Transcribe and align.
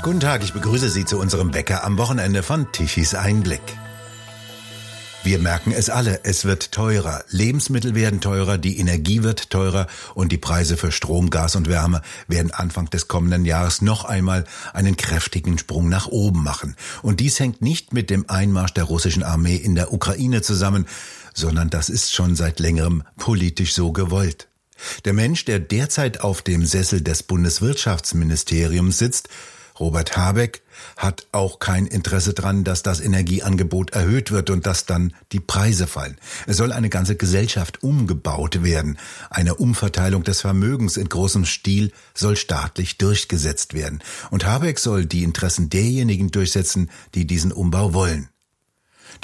Guten 0.00 0.20
Tag, 0.20 0.44
ich 0.44 0.52
begrüße 0.52 0.88
Sie 0.88 1.04
zu 1.04 1.18
unserem 1.18 1.52
Wecker 1.54 1.84
am 1.84 1.98
Wochenende 1.98 2.44
von 2.44 2.70
Tichys 2.70 3.14
Einblick. 3.16 3.60
Wir 5.24 5.40
merken 5.40 5.72
es 5.72 5.90
alle, 5.90 6.20
es 6.22 6.44
wird 6.44 6.70
teurer, 6.70 7.24
Lebensmittel 7.30 7.96
werden 7.96 8.20
teurer, 8.20 8.58
die 8.58 8.78
Energie 8.78 9.24
wird 9.24 9.50
teurer 9.50 9.88
und 10.14 10.30
die 10.30 10.38
Preise 10.38 10.76
für 10.76 10.92
Strom, 10.92 11.30
Gas 11.30 11.56
und 11.56 11.68
Wärme 11.68 12.00
werden 12.28 12.52
Anfang 12.52 12.88
des 12.88 13.08
kommenden 13.08 13.44
Jahres 13.44 13.82
noch 13.82 14.04
einmal 14.04 14.44
einen 14.72 14.96
kräftigen 14.96 15.58
Sprung 15.58 15.88
nach 15.88 16.06
oben 16.06 16.44
machen. 16.44 16.76
Und 17.02 17.18
dies 17.18 17.40
hängt 17.40 17.60
nicht 17.60 17.92
mit 17.92 18.08
dem 18.08 18.30
Einmarsch 18.30 18.74
der 18.74 18.84
russischen 18.84 19.24
Armee 19.24 19.56
in 19.56 19.74
der 19.74 19.92
Ukraine 19.92 20.42
zusammen, 20.42 20.86
sondern 21.34 21.70
das 21.70 21.88
ist 21.88 22.14
schon 22.14 22.36
seit 22.36 22.60
längerem 22.60 23.02
politisch 23.16 23.74
so 23.74 23.90
gewollt. 23.92 24.48
Der 25.04 25.12
Mensch, 25.12 25.44
der 25.44 25.58
derzeit 25.58 26.20
auf 26.20 26.40
dem 26.40 26.64
Sessel 26.64 27.02
des 27.02 27.24
Bundeswirtschaftsministeriums 27.24 28.96
sitzt, 28.96 29.28
Robert 29.80 30.16
Habeck 30.16 30.62
hat 30.96 31.26
auch 31.32 31.58
kein 31.58 31.86
Interesse 31.86 32.34
dran, 32.34 32.64
dass 32.64 32.82
das 32.82 33.00
Energieangebot 33.00 33.90
erhöht 33.90 34.30
wird 34.30 34.50
und 34.50 34.66
dass 34.66 34.86
dann 34.86 35.12
die 35.32 35.40
Preise 35.40 35.86
fallen. 35.86 36.16
Es 36.46 36.56
soll 36.56 36.72
eine 36.72 36.88
ganze 36.88 37.16
Gesellschaft 37.16 37.82
umgebaut 37.82 38.62
werden. 38.62 38.98
Eine 39.30 39.54
Umverteilung 39.54 40.22
des 40.22 40.40
Vermögens 40.40 40.96
in 40.96 41.08
großem 41.08 41.44
Stil 41.44 41.92
soll 42.14 42.36
staatlich 42.36 42.98
durchgesetzt 42.98 43.74
werden. 43.74 44.00
Und 44.30 44.46
Habeck 44.46 44.78
soll 44.78 45.06
die 45.06 45.22
Interessen 45.22 45.70
derjenigen 45.70 46.30
durchsetzen, 46.30 46.90
die 47.14 47.26
diesen 47.26 47.52
Umbau 47.52 47.94
wollen. 47.94 48.28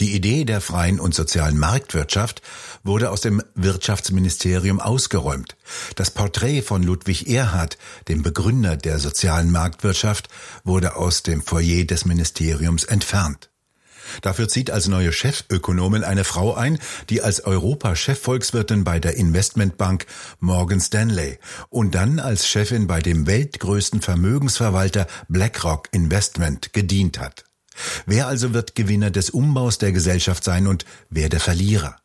Die 0.01 0.15
Idee 0.15 0.45
der 0.45 0.61
freien 0.61 0.99
und 0.99 1.15
sozialen 1.15 1.59
Marktwirtschaft 1.59 2.43
wurde 2.83 3.11
aus 3.11 3.21
dem 3.21 3.43
Wirtschaftsministerium 3.55 4.81
ausgeräumt. 4.81 5.57
Das 5.95 6.11
Porträt 6.11 6.63
von 6.63 6.83
Ludwig 6.83 7.29
Erhard, 7.29 7.79
dem 8.09 8.23
Begründer 8.23 8.77
der 8.77 8.99
sozialen 8.99 9.51
Marktwirtschaft, 9.51 10.29
wurde 10.65 10.97
aus 10.97 11.23
dem 11.23 11.43
Foyer 11.43 11.85
des 11.85 12.05
Ministeriums 12.05 12.85
entfernt. 12.85 13.51
Dafür 14.21 14.49
zieht 14.49 14.71
als 14.71 14.89
neue 14.89 15.13
Chefökonomin 15.13 16.05
eine 16.05 16.25
Frau 16.25 16.55
ein, 16.55 16.79
die 17.09 17.23
als 17.23 17.45
Europa-Chefvolkswirtin 17.45 18.85
bei 18.85 19.01
der 19.01 19.17
Investmentbank 19.17 20.07
Morgan 20.41 20.81
Stanley 20.81 21.39
und 21.71 21.95
dann 21.95 22.19
als 22.19 22.47
Chefin 22.47 22.87
bei 22.87 23.01
dem 23.01 23.27
weltgrößten 23.27 24.03
Vermögensverwalter 24.03 25.07
BlackRock 25.29 25.89
Investment 25.93 26.73
gedient 26.73 27.19
hat. 27.19 27.45
Wer 28.07 28.27
also 28.27 28.55
wird 28.55 28.75
Gewinner 28.75 29.11
des 29.11 29.31
Umbaus 29.31 29.79
der 29.79 29.93
Gesellschaft 29.93 30.45
sein 30.45 30.67
und 30.67 30.85
wer 31.11 31.29
der 31.29 31.41
Verlierer? 31.41 31.97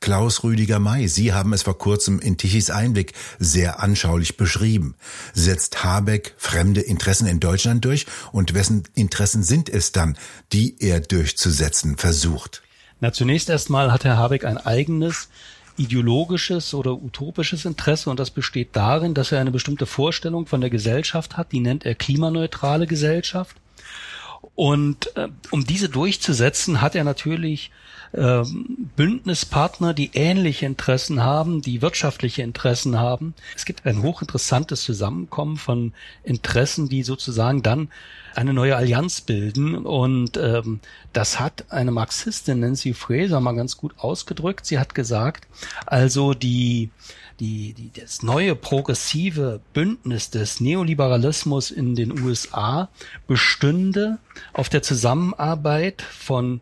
Klaus 0.00 0.44
Rüdiger 0.44 0.78
May, 0.78 1.08
Sie 1.08 1.32
haben 1.32 1.52
es 1.52 1.62
vor 1.62 1.76
kurzem 1.76 2.20
in 2.20 2.38
Tichys 2.38 2.70
Einblick 2.70 3.12
sehr 3.38 3.82
anschaulich 3.82 4.36
beschrieben. 4.36 4.94
Setzt 5.34 5.84
Habeck 5.84 6.34
fremde 6.38 6.80
Interessen 6.80 7.26
in 7.26 7.40
Deutschland 7.40 7.84
durch 7.84 8.06
und 8.32 8.54
wessen 8.54 8.84
Interessen 8.94 9.42
sind 9.42 9.68
es 9.68 9.92
dann, 9.92 10.16
die 10.52 10.76
er 10.80 11.00
durchzusetzen 11.00 11.98
versucht? 11.98 12.62
Na, 13.00 13.12
zunächst 13.12 13.50
erstmal 13.50 13.92
hat 13.92 14.04
Herr 14.04 14.16
Habeck 14.16 14.44
ein 14.44 14.56
eigenes 14.56 15.28
ideologisches 15.76 16.74
oder 16.74 16.94
utopisches 16.94 17.64
Interesse 17.64 18.10
und 18.10 18.18
das 18.18 18.30
besteht 18.30 18.70
darin, 18.72 19.14
dass 19.14 19.30
er 19.30 19.40
eine 19.40 19.52
bestimmte 19.52 19.86
Vorstellung 19.86 20.46
von 20.46 20.60
der 20.60 20.70
Gesellschaft 20.70 21.36
hat, 21.36 21.52
die 21.52 21.60
nennt 21.60 21.86
er 21.86 21.94
klimaneutrale 21.94 22.86
Gesellschaft. 22.86 23.56
Und 24.58 25.16
äh, 25.16 25.28
um 25.52 25.64
diese 25.64 25.88
durchzusetzen, 25.88 26.80
hat 26.80 26.96
er 26.96 27.04
natürlich 27.04 27.70
äh, 28.12 28.42
Bündnispartner, 28.96 29.94
die 29.94 30.10
ähnliche 30.14 30.66
Interessen 30.66 31.22
haben, 31.22 31.62
die 31.62 31.82
wirtschaftliche 31.82 32.42
Interessen 32.42 32.98
haben. 32.98 33.34
Es 33.56 33.64
gibt 33.64 33.86
ein 33.86 34.02
hochinteressantes 34.02 34.82
Zusammenkommen 34.82 35.56
von 35.56 35.92
Interessen, 36.24 36.88
die 36.88 37.02
sozusagen 37.02 37.62
dann 37.62 37.88
eine 38.34 38.52
neue 38.52 38.76
Allianz 38.76 39.20
bilden. 39.20 39.74
Und 39.74 40.36
ähm, 40.36 40.80
das 41.12 41.40
hat 41.40 41.66
eine 41.70 41.90
Marxistin, 41.90 42.60
Nancy 42.60 42.94
Fraser, 42.94 43.40
mal 43.40 43.52
ganz 43.52 43.76
gut 43.76 43.94
ausgedrückt. 43.98 44.66
Sie 44.66 44.78
hat 44.78 44.94
gesagt, 44.94 45.46
also 45.86 46.34
die 46.34 46.90
die, 47.40 47.72
die, 47.72 47.92
das 48.00 48.22
neue 48.22 48.56
progressive 48.56 49.60
Bündnis 49.72 50.30
des 50.30 50.60
Neoliberalismus 50.60 51.70
in 51.70 51.94
den 51.94 52.20
USA 52.20 52.88
bestünde 53.26 54.18
auf 54.52 54.68
der 54.68 54.82
Zusammenarbeit 54.82 56.02
von 56.02 56.60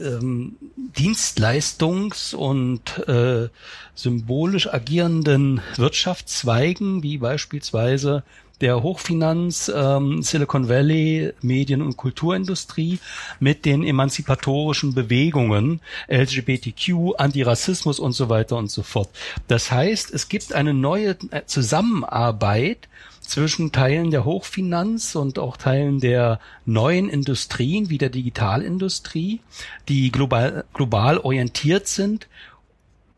ähm, 0.00 0.56
Dienstleistungs- 0.96 2.34
und 2.34 3.06
äh, 3.08 3.48
symbolisch 3.94 4.72
agierenden 4.72 5.60
Wirtschaftszweigen, 5.76 7.02
wie 7.02 7.18
beispielsweise 7.18 8.22
der 8.62 8.82
Hochfinanz, 8.82 9.70
ähm, 9.74 10.22
Silicon 10.22 10.68
Valley, 10.68 11.32
Medien- 11.42 11.82
und 11.82 11.96
Kulturindustrie 11.96 13.00
mit 13.40 13.64
den 13.64 13.82
emanzipatorischen 13.84 14.94
Bewegungen, 14.94 15.80
LGBTQ, 16.08 17.18
Antirassismus 17.18 17.98
und 17.98 18.12
so 18.12 18.28
weiter 18.28 18.56
und 18.56 18.70
so 18.70 18.84
fort. 18.84 19.10
Das 19.48 19.72
heißt, 19.72 20.14
es 20.14 20.28
gibt 20.28 20.52
eine 20.52 20.74
neue 20.74 21.16
Zusammenarbeit 21.46 22.88
zwischen 23.32 23.72
Teilen 23.72 24.10
der 24.10 24.26
Hochfinanz 24.26 25.14
und 25.14 25.38
auch 25.38 25.56
Teilen 25.56 26.00
der 26.00 26.38
neuen 26.66 27.08
Industrien 27.08 27.88
wie 27.88 27.96
der 27.96 28.10
Digitalindustrie, 28.10 29.40
die 29.88 30.12
global, 30.12 30.64
global 30.74 31.16
orientiert 31.16 31.88
sind 31.88 32.28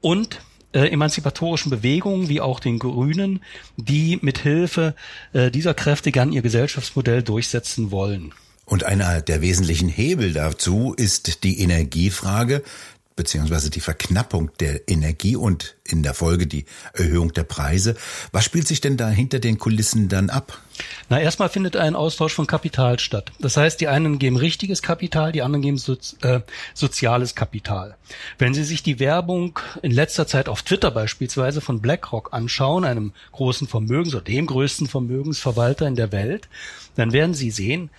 und 0.00 0.40
äh, 0.72 0.86
emanzipatorischen 0.86 1.70
Bewegungen 1.70 2.28
wie 2.28 2.40
auch 2.40 2.60
den 2.60 2.78
Grünen, 2.78 3.40
die 3.76 4.20
mit 4.22 4.38
Hilfe 4.38 4.94
äh, 5.32 5.50
dieser 5.50 5.74
Kräfte 5.74 6.12
gern 6.12 6.30
ihr 6.30 6.42
Gesellschaftsmodell 6.42 7.24
durchsetzen 7.24 7.90
wollen. 7.90 8.32
Und 8.66 8.84
einer 8.84 9.20
der 9.20 9.42
wesentlichen 9.42 9.88
Hebel 9.88 10.32
dazu 10.32 10.94
ist 10.96 11.42
die 11.42 11.58
Energiefrage, 11.58 12.62
beziehungsweise 13.16 13.70
die 13.70 13.80
Verknappung 13.80 14.50
der 14.58 14.88
Energie 14.88 15.36
und 15.36 15.76
in 15.84 16.02
der 16.02 16.14
Folge 16.14 16.46
die 16.46 16.64
Erhöhung 16.94 17.32
der 17.32 17.44
Preise. 17.44 17.96
Was 18.32 18.44
spielt 18.44 18.66
sich 18.66 18.80
denn 18.80 18.96
da 18.96 19.08
hinter 19.08 19.38
den 19.38 19.58
Kulissen 19.58 20.08
dann 20.08 20.30
ab? 20.30 20.60
Na, 21.08 21.20
erstmal 21.20 21.48
findet 21.48 21.76
ein 21.76 21.94
Austausch 21.94 22.32
von 22.32 22.48
Kapital 22.48 22.98
statt. 22.98 23.30
Das 23.38 23.56
heißt, 23.56 23.80
die 23.80 23.86
einen 23.86 24.18
geben 24.18 24.36
richtiges 24.36 24.82
Kapital, 24.82 25.30
die 25.30 25.42
anderen 25.42 25.62
geben 25.62 25.78
so, 25.78 25.96
äh, 26.22 26.40
soziales 26.74 27.36
Kapital. 27.36 27.96
Wenn 28.38 28.54
Sie 28.54 28.64
sich 28.64 28.82
die 28.82 28.98
Werbung 28.98 29.60
in 29.82 29.92
letzter 29.92 30.26
Zeit 30.26 30.48
auf 30.48 30.62
Twitter 30.62 30.90
beispielsweise 30.90 31.60
von 31.60 31.80
BlackRock 31.80 32.32
anschauen, 32.32 32.84
einem 32.84 33.12
großen 33.30 33.68
Vermögens- 33.68 34.14
oder 34.14 34.24
dem 34.24 34.46
größten 34.46 34.88
Vermögensverwalter 34.88 35.86
in 35.86 35.94
der 35.94 36.10
Welt, 36.10 36.48
dann 36.96 37.12
werden 37.12 37.34
Sie 37.34 37.52
sehen, 37.52 37.90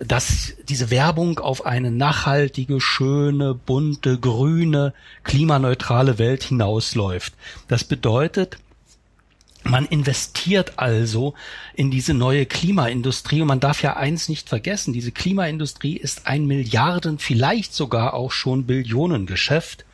dass 0.00 0.54
diese 0.68 0.90
Werbung 0.90 1.38
auf 1.38 1.66
eine 1.66 1.90
nachhaltige, 1.90 2.80
schöne, 2.80 3.54
bunte, 3.54 4.18
grüne, 4.18 4.94
klimaneutrale 5.24 6.18
Welt 6.18 6.42
hinausläuft. 6.42 7.34
Das 7.68 7.84
bedeutet, 7.84 8.58
man 9.62 9.84
investiert 9.84 10.78
also 10.78 11.34
in 11.74 11.90
diese 11.90 12.14
neue 12.14 12.46
Klimaindustrie 12.46 13.42
und 13.42 13.48
man 13.48 13.60
darf 13.60 13.82
ja 13.82 13.94
eins 13.94 14.30
nicht 14.30 14.48
vergessen, 14.48 14.94
diese 14.94 15.12
Klimaindustrie 15.12 15.98
ist 15.98 16.26
ein 16.26 16.46
Milliarden, 16.46 17.18
vielleicht 17.18 17.74
sogar 17.74 18.14
auch 18.14 18.32
schon 18.32 18.64
Billionengeschäft. 18.64 19.84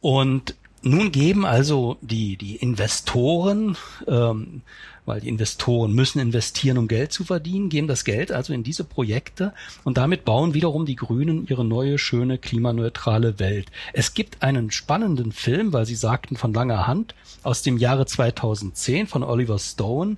Und 0.00 0.54
nun 0.82 1.12
geben 1.12 1.44
also 1.44 1.96
die, 2.00 2.36
die 2.36 2.56
Investoren 2.56 3.76
ähm, 4.06 4.62
weil 5.10 5.20
die 5.20 5.28
Investoren 5.28 5.92
müssen 5.92 6.20
investieren, 6.20 6.78
um 6.78 6.86
Geld 6.86 7.12
zu 7.12 7.24
verdienen, 7.24 7.68
geben 7.68 7.88
das 7.88 8.04
Geld 8.04 8.30
also 8.30 8.52
in 8.52 8.62
diese 8.62 8.84
Projekte 8.84 9.52
und 9.82 9.96
damit 9.96 10.24
bauen 10.24 10.54
wiederum 10.54 10.86
die 10.86 10.94
Grünen 10.94 11.46
ihre 11.48 11.64
neue, 11.64 11.98
schöne, 11.98 12.38
klimaneutrale 12.38 13.40
Welt. 13.40 13.66
Es 13.92 14.14
gibt 14.14 14.42
einen 14.42 14.70
spannenden 14.70 15.32
Film, 15.32 15.72
weil 15.72 15.84
Sie 15.84 15.96
sagten 15.96 16.36
von 16.36 16.54
langer 16.54 16.86
Hand, 16.86 17.16
aus 17.42 17.62
dem 17.62 17.76
Jahre 17.76 18.06
2010 18.06 19.08
von 19.08 19.24
Oliver 19.24 19.58
Stone, 19.58 20.16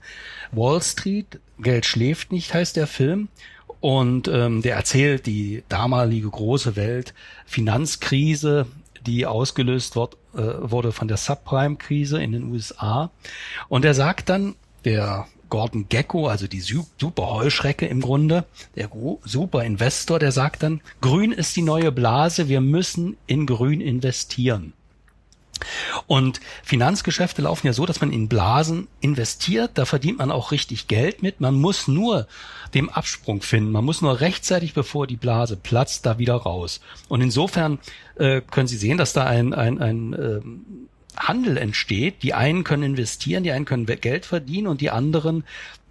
Wall 0.50 0.82
Street, 0.82 1.40
Geld 1.58 1.86
schläft 1.86 2.30
nicht 2.30 2.52
heißt 2.52 2.76
der 2.76 2.86
Film. 2.86 3.28
Und 3.80 4.28
ähm, 4.28 4.62
der 4.62 4.76
erzählt 4.76 5.26
die 5.26 5.64
damalige 5.68 6.28
große 6.28 6.76
Welt, 6.76 7.14
Finanzkrise, 7.46 8.66
die 9.06 9.26
ausgelöst 9.26 9.96
wird, 9.96 10.16
äh, 10.34 10.40
wurde 10.60 10.92
von 10.92 11.08
der 11.08 11.16
Subprime-Krise 11.16 12.22
in 12.22 12.32
den 12.32 12.50
USA. 12.50 13.10
Und 13.68 13.84
er 13.84 13.94
sagt 13.94 14.28
dann, 14.28 14.54
der 14.84 15.26
Gordon 15.48 15.86
Gecko, 15.88 16.28
also 16.28 16.46
die 16.46 16.60
super 16.60 17.30
Heuschrecke 17.30 17.86
im 17.86 18.00
Grunde, 18.00 18.46
der 18.74 18.90
super 19.24 19.64
Investor, 19.64 20.18
der 20.18 20.32
sagt 20.32 20.62
dann, 20.62 20.80
Grün 21.02 21.30
ist 21.30 21.54
die 21.56 21.62
neue 21.62 21.92
Blase, 21.92 22.48
wir 22.48 22.62
müssen 22.62 23.16
in 23.26 23.46
Grün 23.46 23.82
investieren. 23.82 24.72
Und 26.06 26.40
Finanzgeschäfte 26.62 27.42
laufen 27.42 27.66
ja 27.66 27.72
so, 27.72 27.86
dass 27.86 28.00
man 28.00 28.12
in 28.12 28.28
Blasen 28.28 28.88
investiert, 29.00 29.72
da 29.74 29.84
verdient 29.84 30.18
man 30.18 30.30
auch 30.30 30.52
richtig 30.52 30.88
Geld 30.88 31.22
mit. 31.22 31.40
Man 31.40 31.54
muss 31.54 31.88
nur 31.88 32.26
dem 32.74 32.88
Absprung 32.88 33.42
finden, 33.42 33.72
man 33.72 33.84
muss 33.84 34.02
nur 34.02 34.20
rechtzeitig, 34.20 34.74
bevor 34.74 35.06
die 35.06 35.16
Blase 35.16 35.56
platzt, 35.56 36.06
da 36.06 36.18
wieder 36.18 36.34
raus. 36.34 36.80
Und 37.08 37.20
insofern 37.20 37.78
äh, 38.16 38.40
können 38.40 38.66
Sie 38.66 38.76
sehen, 38.76 38.98
dass 38.98 39.12
da 39.12 39.24
ein, 39.24 39.54
ein, 39.54 39.80
ein 39.80 40.12
ähm, 40.12 40.88
Handel 41.16 41.56
entsteht. 41.56 42.22
Die 42.22 42.34
einen 42.34 42.64
können 42.64 42.82
investieren, 42.82 43.44
die 43.44 43.52
einen 43.52 43.64
können 43.64 43.86
Geld 43.86 44.26
verdienen 44.26 44.66
und 44.66 44.80
die 44.80 44.90
anderen 44.90 45.44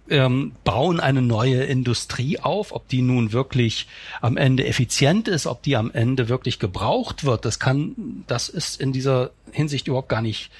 ähm, 0.08 0.52
bauen 0.64 1.00
eine 1.00 1.22
neue 1.22 1.62
Industrie 1.62 2.38
auf, 2.38 2.72
ob 2.72 2.88
die 2.88 3.02
nun 3.02 3.32
wirklich 3.32 3.86
am 4.20 4.36
Ende 4.36 4.66
effizient 4.66 5.28
ist, 5.28 5.46
ob 5.46 5.62
die 5.62 5.76
am 5.76 5.90
Ende 5.90 6.28
wirklich 6.28 6.58
gebraucht 6.58 7.24
wird, 7.24 7.44
das 7.44 7.58
kann, 7.58 8.24
das 8.26 8.48
ist 8.48 8.80
in 8.80 8.92
dieser 8.92 9.30
Hinsicht 9.52 9.88
überhaupt 9.88 10.08
gar 10.08 10.22
nicht 10.22 10.50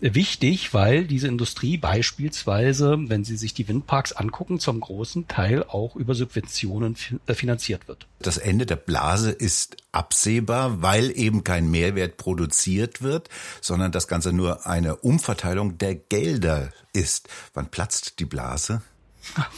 wichtig, 0.00 0.72
weil 0.74 1.04
diese 1.04 1.28
Industrie 1.28 1.76
beispielsweise, 1.76 2.96
wenn 3.08 3.24
Sie 3.24 3.36
sich 3.36 3.54
die 3.54 3.68
Windparks 3.68 4.12
angucken, 4.12 4.58
zum 4.58 4.80
großen 4.80 5.28
Teil 5.28 5.64
auch 5.64 5.96
über 5.96 6.14
Subventionen 6.14 6.96
äh, 7.26 7.34
finanziert 7.34 7.88
wird. 7.88 8.06
Das 8.20 8.38
Ende 8.38 8.66
der 8.66 8.76
Blase 8.76 9.30
ist 9.30 9.76
absehbar, 9.92 10.82
weil 10.82 11.16
eben 11.16 11.44
kein 11.44 11.70
Mehrwert 11.70 12.16
produziert 12.16 13.02
wird, 13.02 13.28
sondern 13.60 13.92
das 13.92 14.08
Ganze 14.08 14.32
nur 14.32 14.66
eine 14.66 14.96
Umverteilung 14.96 15.78
der 15.78 15.94
Gelder 15.94 16.70
ist. 16.92 17.28
Wann 17.54 17.70
platzt 17.70 18.18
die 18.20 18.24
Blase? 18.24 18.82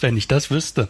Wenn 0.00 0.16
ich 0.16 0.28
das 0.28 0.50
wüsste, 0.50 0.88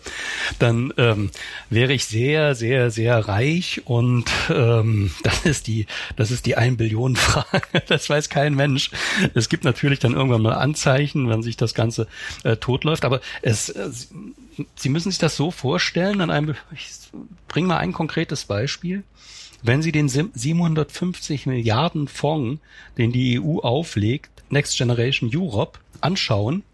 dann 0.59 0.93
ähm, 0.97 1.31
wäre 1.71 1.93
ich 1.93 2.07
sehr, 2.07 2.55
sehr, 2.55 2.91
sehr 2.91 3.29
reich 3.29 3.83
und 3.85 4.31
ähm, 4.49 5.13
das 5.23 5.45
ist 5.45 5.67
die, 5.67 5.87
das 6.17 6.31
ist 6.31 6.47
die 6.47 6.57
ein 6.57 6.77
Billionen 6.77 7.17
Frage. 7.17 7.63
Das 7.89 8.09
weiß 8.09 8.29
kein 8.29 8.55
Mensch. 8.55 8.91
Es 9.35 9.49
gibt 9.49 9.65
natürlich 9.65 9.99
dann 9.99 10.15
irgendwann 10.15 10.43
mal 10.43 10.55
Anzeichen, 10.55 11.29
wenn 11.29 11.43
sich 11.43 11.57
das 11.57 11.75
Ganze 11.75 12.07
äh, 12.43 12.57
totläuft, 12.57 13.05
aber 13.05 13.21
es, 13.43 13.69
äh, 13.69 13.91
Sie 14.77 14.89
müssen 14.89 15.11
sich 15.11 15.19
das 15.19 15.37
so 15.37 15.51
vorstellen. 15.51 16.21
An 16.21 16.31
einem, 16.31 16.55
ich 16.75 16.89
bringe 17.49 17.69
mal 17.69 17.79
ein 17.79 17.93
konkretes 17.93 18.45
Beispiel. 18.45 19.03
Wenn 19.63 19.83
Sie 19.83 19.93
den 19.93 20.09
750 20.09 21.47
Milliarden 21.47 22.09
Fonds, 22.09 22.61
den 22.99 23.13
die 23.13 23.41
EU 23.41 23.61
auflegt, 23.61 24.31
Next 24.51 24.77
Generation 24.77 25.31
Europe, 25.35 25.79
anschauen, 26.01 26.65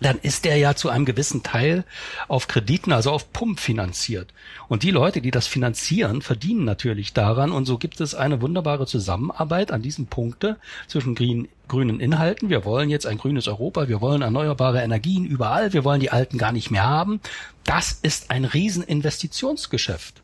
dann 0.00 0.18
ist 0.18 0.44
der 0.44 0.56
ja 0.56 0.74
zu 0.74 0.88
einem 0.88 1.04
gewissen 1.04 1.42
Teil 1.42 1.84
auf 2.28 2.48
Krediten, 2.48 2.92
also 2.92 3.10
auf 3.10 3.32
Pump 3.32 3.60
finanziert. 3.60 4.32
Und 4.68 4.82
die 4.82 4.90
Leute, 4.90 5.20
die 5.20 5.30
das 5.30 5.46
finanzieren, 5.46 6.22
verdienen 6.22 6.64
natürlich 6.64 7.12
daran. 7.12 7.52
Und 7.52 7.66
so 7.66 7.78
gibt 7.78 8.00
es 8.00 8.14
eine 8.14 8.40
wunderbare 8.40 8.86
Zusammenarbeit 8.86 9.72
an 9.72 9.82
diesen 9.82 10.06
Punkte 10.06 10.56
zwischen 10.86 11.14
green, 11.14 11.48
grünen 11.68 12.00
Inhalten. 12.00 12.48
Wir 12.48 12.64
wollen 12.64 12.90
jetzt 12.90 13.06
ein 13.06 13.18
grünes 13.18 13.46
Europa, 13.46 13.88
wir 13.88 14.00
wollen 14.00 14.22
erneuerbare 14.22 14.82
Energien 14.82 15.24
überall, 15.24 15.72
wir 15.72 15.84
wollen 15.84 16.00
die 16.00 16.10
alten 16.10 16.38
gar 16.38 16.52
nicht 16.52 16.70
mehr 16.70 16.86
haben. 16.86 17.20
Das 17.64 17.92
ist 17.92 18.30
ein 18.30 18.44
Rieseninvestitionsgeschäft. 18.44 20.22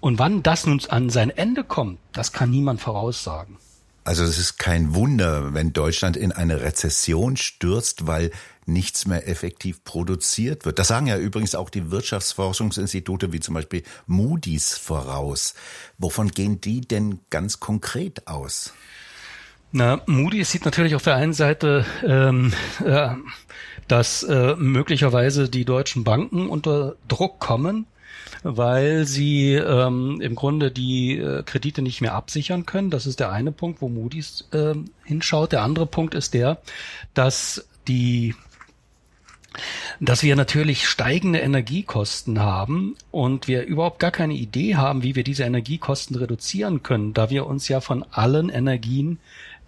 Und 0.00 0.18
wann 0.18 0.42
das 0.42 0.66
nun 0.66 0.80
an 0.88 1.10
sein 1.10 1.30
Ende 1.30 1.64
kommt, 1.64 1.98
das 2.12 2.32
kann 2.32 2.50
niemand 2.50 2.80
voraussagen. 2.80 3.56
Also 4.06 4.22
es 4.22 4.38
ist 4.38 4.58
kein 4.58 4.94
Wunder, 4.94 5.52
wenn 5.52 5.72
Deutschland 5.72 6.16
in 6.16 6.30
eine 6.30 6.60
Rezession 6.60 7.36
stürzt, 7.36 8.06
weil 8.06 8.30
nichts 8.64 9.04
mehr 9.08 9.26
effektiv 9.26 9.82
produziert 9.82 10.64
wird. 10.64 10.78
Das 10.78 10.86
sagen 10.86 11.08
ja 11.08 11.18
übrigens 11.18 11.56
auch 11.56 11.70
die 11.70 11.90
Wirtschaftsforschungsinstitute 11.90 13.32
wie 13.32 13.40
zum 13.40 13.54
Beispiel 13.54 13.82
Moody's 14.06 14.78
voraus. 14.78 15.54
Wovon 15.98 16.28
gehen 16.28 16.60
die 16.60 16.82
denn 16.82 17.18
ganz 17.30 17.58
konkret 17.58 18.28
aus? 18.28 18.72
Na, 19.72 20.00
Moody's 20.06 20.52
sieht 20.52 20.64
natürlich 20.64 20.94
auf 20.94 21.02
der 21.02 21.16
einen 21.16 21.32
Seite, 21.32 21.84
ähm, 22.04 22.52
äh, 22.84 23.08
dass 23.88 24.22
äh, 24.22 24.54
möglicherweise 24.54 25.48
die 25.48 25.64
deutschen 25.64 26.04
Banken 26.04 26.48
unter 26.48 26.94
Druck 27.08 27.40
kommen 27.40 27.88
weil 28.48 29.06
sie 29.06 29.54
ähm, 29.54 30.20
im 30.20 30.34
Grunde 30.36 30.70
die 30.70 31.18
äh, 31.18 31.42
Kredite 31.42 31.82
nicht 31.82 32.00
mehr 32.00 32.14
absichern 32.14 32.64
können. 32.64 32.90
Das 32.90 33.06
ist 33.06 33.18
der 33.18 33.32
eine 33.32 33.50
Punkt, 33.50 33.82
wo 33.82 33.88
Moody's 33.88 34.48
äh, 34.52 34.74
hinschaut. 35.04 35.52
Der 35.52 35.62
andere 35.62 35.86
Punkt 35.86 36.14
ist 36.14 36.32
der, 36.34 36.58
dass 37.14 37.68
die 37.88 38.34
dass 40.00 40.22
wir 40.22 40.36
natürlich 40.36 40.86
steigende 40.86 41.38
Energiekosten 41.38 42.40
haben 42.40 42.94
und 43.10 43.48
wir 43.48 43.64
überhaupt 43.64 43.98
gar 43.98 44.10
keine 44.10 44.34
Idee 44.34 44.76
haben, 44.76 45.02
wie 45.02 45.14
wir 45.14 45.24
diese 45.24 45.44
Energiekosten 45.44 46.14
reduzieren 46.16 46.82
können, 46.82 47.14
da 47.14 47.30
wir 47.30 47.46
uns 47.46 47.66
ja 47.68 47.80
von 47.80 48.04
allen 48.10 48.50
Energien 48.50 49.18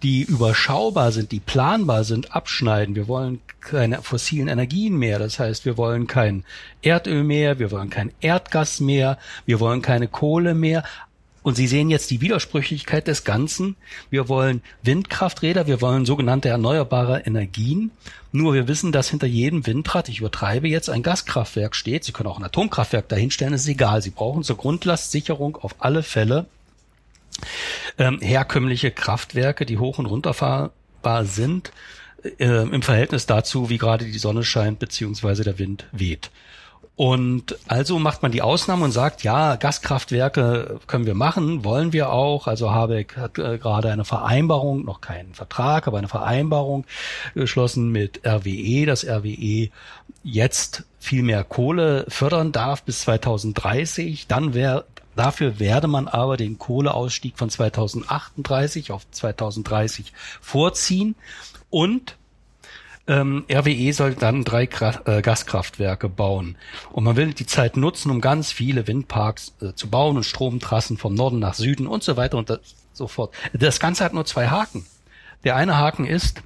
die 0.03 0.23
überschaubar 0.23 1.11
sind, 1.11 1.31
die 1.31 1.39
planbar 1.39 2.03
sind, 2.03 2.35
abschneiden. 2.35 2.95
Wir 2.95 3.07
wollen 3.07 3.41
keine 3.59 4.01
fossilen 4.01 4.47
Energien 4.47 4.97
mehr. 4.97 5.19
Das 5.19 5.39
heißt, 5.39 5.65
wir 5.65 5.77
wollen 5.77 6.07
kein 6.07 6.43
Erdöl 6.81 7.23
mehr, 7.23 7.59
wir 7.59 7.71
wollen 7.71 7.89
kein 7.89 8.11
Erdgas 8.21 8.79
mehr, 8.79 9.17
wir 9.45 9.59
wollen 9.59 9.81
keine 9.81 10.07
Kohle 10.07 10.53
mehr. 10.53 10.83
Und 11.41 11.55
Sie 11.55 11.67
sehen 11.67 11.89
jetzt 11.89 12.11
die 12.11 12.21
Widersprüchlichkeit 12.21 13.07
des 13.07 13.23
Ganzen. 13.23 13.75
Wir 14.09 14.27
wollen 14.27 14.61
Windkrafträder, 14.83 15.67
wir 15.67 15.81
wollen 15.81 16.05
sogenannte 16.05 16.49
erneuerbare 16.49 17.21
Energien. 17.21 17.91
Nur 18.31 18.53
wir 18.53 18.67
wissen, 18.67 18.91
dass 18.91 19.09
hinter 19.09 19.27
jedem 19.27 19.65
Windrad, 19.65 20.09
ich 20.09 20.19
übertreibe 20.19 20.67
jetzt, 20.67 20.89
ein 20.89 21.01
Gaskraftwerk 21.01 21.75
steht. 21.75 22.03
Sie 22.03 22.11
können 22.11 22.29
auch 22.29 22.37
ein 22.37 22.43
Atomkraftwerk 22.43 23.07
dahinstellen, 23.07 23.53
ist 23.53 23.67
egal. 23.67 24.01
Sie 24.01 24.11
brauchen 24.11 24.43
zur 24.43 24.57
Grundlastsicherung 24.57 25.55
auf 25.55 25.75
alle 25.79 26.03
Fälle 26.03 26.45
ähm, 27.97 28.19
herkömmliche 28.21 28.91
Kraftwerke, 28.91 29.65
die 29.65 29.77
hoch 29.77 29.99
und 29.99 30.05
runterfahrbar 30.05 31.25
sind, 31.25 31.71
äh, 32.23 32.63
im 32.63 32.81
Verhältnis 32.81 33.25
dazu, 33.25 33.69
wie 33.69 33.77
gerade 33.77 34.05
die 34.05 34.19
Sonne 34.19 34.43
scheint 34.43 34.79
beziehungsweise 34.79 35.43
der 35.43 35.59
Wind 35.59 35.85
weht. 35.91 36.31
Und 36.99 37.57
also 37.69 37.97
macht 37.97 38.23
man 38.23 38.33
die 38.33 38.41
Ausnahme 38.41 38.83
und 38.83 38.91
sagt, 38.91 39.23
ja, 39.23 39.55
Gaskraftwerke 39.55 40.81
können 40.85 41.05
wir 41.05 41.13
machen, 41.13 41.63
wollen 41.63 41.93
wir 41.93 42.11
auch. 42.11 42.45
Also 42.45 42.71
Habeck 42.71 43.15
hat 43.15 43.39
äh, 43.39 43.57
gerade 43.57 43.89
eine 43.89 44.03
Vereinbarung, 44.03 44.83
noch 44.83 44.99
keinen 44.99 45.33
Vertrag, 45.33 45.87
aber 45.87 45.97
eine 45.97 46.09
Vereinbarung 46.09 46.85
geschlossen 47.35 47.89
mit 47.93 48.27
RWE, 48.27 48.85
dass 48.85 49.07
RWE 49.07 49.69
jetzt 50.23 50.83
viel 50.99 51.23
mehr 51.23 51.45
Kohle 51.45 52.05
fördern 52.09 52.51
darf 52.51 52.83
bis 52.83 53.03
2030. 53.03 54.27
Dann 54.27 54.53
wäre 54.53 54.83
Dafür 55.15 55.59
werde 55.59 55.87
man 55.87 56.07
aber 56.07 56.37
den 56.37 56.57
Kohleausstieg 56.57 57.37
von 57.37 57.49
2038 57.49 58.91
auf 58.91 59.09
2030 59.11 60.13
vorziehen 60.41 61.15
und 61.69 62.15
ähm, 63.09 63.43
RWE 63.51 63.91
soll 63.91 64.13
dann 64.13 64.43
drei 64.43 64.63
äh, 64.63 65.21
Gaskraftwerke 65.21 66.09
bauen. 66.09 66.57
Und 66.91 67.03
man 67.03 67.15
will 67.15 67.33
die 67.33 67.47
Zeit 67.47 67.75
nutzen, 67.75 68.11
um 68.11 68.21
ganz 68.21 68.51
viele 68.51 68.87
Windparks 68.87 69.55
äh, 69.61 69.73
zu 69.73 69.89
bauen 69.89 70.15
und 70.15 70.25
Stromtrassen 70.25 70.97
vom 70.97 71.15
Norden 71.15 71.39
nach 71.39 71.55
Süden 71.55 71.87
und 71.87 72.03
so 72.03 72.17
weiter 72.17 72.37
und 72.37 72.59
so 72.93 73.07
fort. 73.07 73.33
Das 73.53 73.79
Ganze 73.79 74.03
hat 74.03 74.13
nur 74.13 74.25
zwei 74.25 74.49
Haken. 74.49 74.85
Der 75.43 75.55
eine 75.55 75.77
Haken 75.77 76.05
ist, 76.05 76.43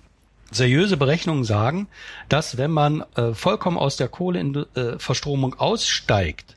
seriöse 0.51 0.95
Berechnungen 0.95 1.43
sagen, 1.43 1.87
dass 2.29 2.57
wenn 2.57 2.71
man 2.71 3.03
äh, 3.15 3.33
vollkommen 3.33 3.77
aus 3.77 3.97
der 3.97 4.07
Kohleverstromung 4.07 5.55
aussteigt, 5.55 6.55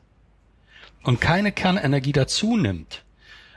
und 1.07 1.21
keine 1.21 1.53
Kernenergie 1.53 2.11
dazu 2.11 2.57
nimmt, 2.57 3.03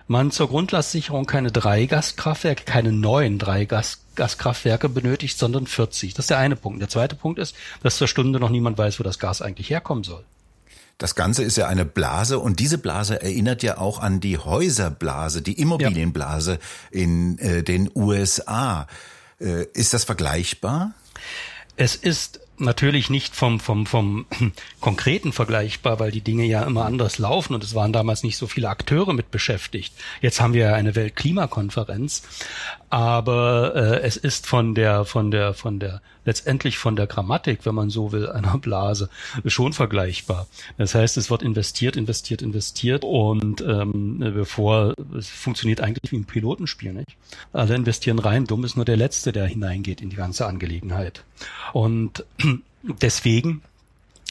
man 0.07 0.31
zur 0.31 0.49
Grundlastsicherung 0.49 1.27
keine 1.27 1.51
drei 1.51 1.87
Gaskraftwerke, 1.87 2.63
keine 2.65 2.93
neuen 2.93 3.41
drei 3.41 3.65
Gas 3.65 3.99
Gaskraftwerke 4.15 4.89
benötigt, 4.89 5.37
sondern 5.37 5.67
40. 5.67 6.15
Das 6.15 6.25
ist 6.25 6.31
der 6.31 6.39
eine 6.39 6.55
Punkt. 6.55 6.81
Der 6.81 6.89
zweite 6.89 7.17
Punkt 7.17 7.41
ist, 7.41 7.57
dass 7.83 7.97
zur 7.97 8.07
Stunde 8.07 8.39
noch 8.39 8.51
niemand 8.51 8.79
weiß, 8.79 9.01
wo 9.01 9.03
das 9.03 9.19
Gas 9.19 9.43
eigentlich 9.43 9.69
herkommen 9.71 10.05
soll. 10.05 10.23
Das 10.99 11.17
Ganze 11.17 11.43
ist 11.43 11.57
ja 11.57 11.67
eine 11.67 11.85
Blase 11.85 12.39
und 12.39 12.61
diese 12.61 12.79
Blase 12.79 13.21
erinnert 13.21 13.65
ja 13.65 13.79
auch 13.79 13.99
an 13.99 14.21
die 14.21 14.39
Häuserblase, 14.39 15.43
die 15.43 15.55
Immobilienblase 15.55 16.53
ja. 16.93 17.01
in 17.01 17.39
äh, 17.39 17.63
den 17.65 17.91
USA. 17.95 18.87
Äh, 19.41 19.65
ist 19.73 19.93
das 19.95 20.05
vergleichbar? 20.05 20.93
Es 21.77 21.97
ist 21.97 22.41
natürlich 22.61 23.11
nicht 23.11 23.35
vom, 23.35 23.61
vom, 23.61 23.87
vom 23.87 24.27
Konkreten 24.81 25.33
vergleichbar, 25.33 25.99
weil 25.99 26.11
die 26.11 26.21
Dinge 26.21 26.45
ja 26.45 26.63
immer 26.63 26.85
anders 26.85 27.19
laufen 27.19 27.55
und 27.55 27.65
es 27.65 27.75
waren 27.75 27.93
damals 27.93 28.23
nicht 28.23 28.37
so 28.37 28.47
viele 28.47 28.69
Akteure 28.69 29.13
mit 29.13 29.31
beschäftigt. 29.31 29.95
Jetzt 30.21 30.41
haben 30.41 30.55
wir 30.55 30.67
ja 30.67 30.75
eine 30.75 30.95
Weltklimakonferenz, 30.95 32.23
aber 32.91 33.75
äh, 33.75 34.01
es 34.01 34.17
ist 34.17 34.47
von 34.47 34.75
der, 34.75 35.05
von 35.05 35.31
der, 35.31 35.55
von 35.55 35.79
der, 35.79 36.03
letztendlich 36.31 36.79
von 36.79 36.95
der 36.95 37.09
Grammatik, 37.09 37.67
wenn 37.67 37.75
man 37.75 37.91
so 37.91 38.13
will, 38.13 38.29
einer 38.29 38.57
Blase 38.59 39.11
schon 39.47 39.73
vergleichbar. 39.73 40.47
Das 40.79 40.95
heißt, 40.95 41.17
es 41.17 41.29
wird 41.29 41.43
investiert, 41.43 41.97
investiert, 41.97 42.41
investiert 42.41 43.03
und 43.03 43.61
ähm, 43.63 44.21
bevor 44.21 44.95
es 45.19 45.29
funktioniert 45.29 45.81
eigentlich 45.81 46.13
wie 46.13 46.19
ein 46.19 46.27
Pilotenspiel, 46.27 46.93
nicht? 46.93 47.17
Alle 47.53 47.75
investieren 47.75 48.21
rein, 48.21 48.47
dumm 48.47 48.65
ist 48.65 48.77
nur 48.77 48.85
der 48.85 48.97
Letzte, 48.97 49.33
der 49.33 49.47
hineingeht 49.47 50.01
in 50.01 50.11
die 50.11 50.17
ganze 50.17 50.47
Angelegenheit. 50.47 51.25
Und 51.73 52.25
deswegen, 53.03 53.63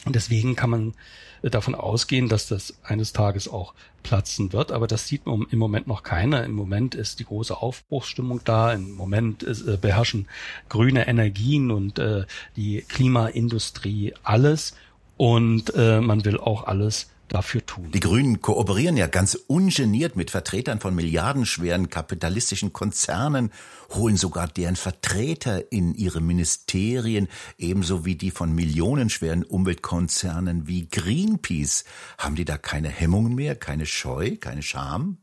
deswegen 0.06 0.56
kann 0.56 0.70
man 0.70 0.94
davon 1.42 1.74
ausgehen, 1.74 2.28
dass 2.28 2.48
das 2.48 2.74
eines 2.82 3.12
Tages 3.12 3.48
auch 3.48 3.74
platzen 4.02 4.52
wird, 4.52 4.72
aber 4.72 4.86
das 4.86 5.06
sieht 5.06 5.22
im 5.26 5.58
Moment 5.58 5.86
noch 5.86 6.02
keiner. 6.02 6.44
Im 6.44 6.52
Moment 6.52 6.94
ist 6.94 7.20
die 7.20 7.24
große 7.24 7.56
Aufbruchsstimmung 7.56 8.40
da. 8.44 8.72
Im 8.72 8.92
Moment 8.92 9.42
ist, 9.42 9.66
äh, 9.66 9.76
beherrschen 9.80 10.26
grüne 10.68 11.06
Energien 11.06 11.70
und 11.70 11.98
äh, 11.98 12.24
die 12.56 12.82
Klimaindustrie 12.88 14.14
alles 14.22 14.74
und 15.16 15.74
äh, 15.76 16.00
man 16.00 16.24
will 16.24 16.38
auch 16.38 16.66
alles 16.66 17.09
dafür 17.30 17.64
tun. 17.64 17.90
Die 17.92 18.00
Grünen 18.00 18.40
kooperieren 18.40 18.96
ja 18.96 19.06
ganz 19.06 19.34
ungeniert 19.46 20.16
mit 20.16 20.30
Vertretern 20.30 20.80
von 20.80 20.94
milliardenschweren 20.94 21.88
kapitalistischen 21.88 22.72
Konzernen, 22.72 23.50
holen 23.90 24.16
sogar 24.16 24.48
deren 24.48 24.76
Vertreter 24.76 25.72
in 25.72 25.94
ihre 25.94 26.20
Ministerien, 26.20 27.28
ebenso 27.56 28.04
wie 28.04 28.16
die 28.16 28.30
von 28.30 28.54
millionenschweren 28.54 29.44
Umweltkonzernen 29.44 30.66
wie 30.66 30.88
Greenpeace. 30.88 31.84
Haben 32.18 32.34
die 32.34 32.44
da 32.44 32.58
keine 32.58 32.88
Hemmungen 32.88 33.34
mehr, 33.34 33.56
keine 33.56 33.86
Scheu, 33.86 34.36
keine 34.36 34.62
Scham? 34.62 35.18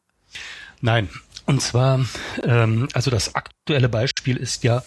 Nein, 0.81 1.09
und 1.47 1.61
zwar, 1.61 2.05
ähm, 2.43 2.89
also 2.93 3.09
das 3.09 3.33
aktuelle 3.33 3.87
Beispiel 3.87 4.35
ist 4.35 4.65
ja, 4.65 4.83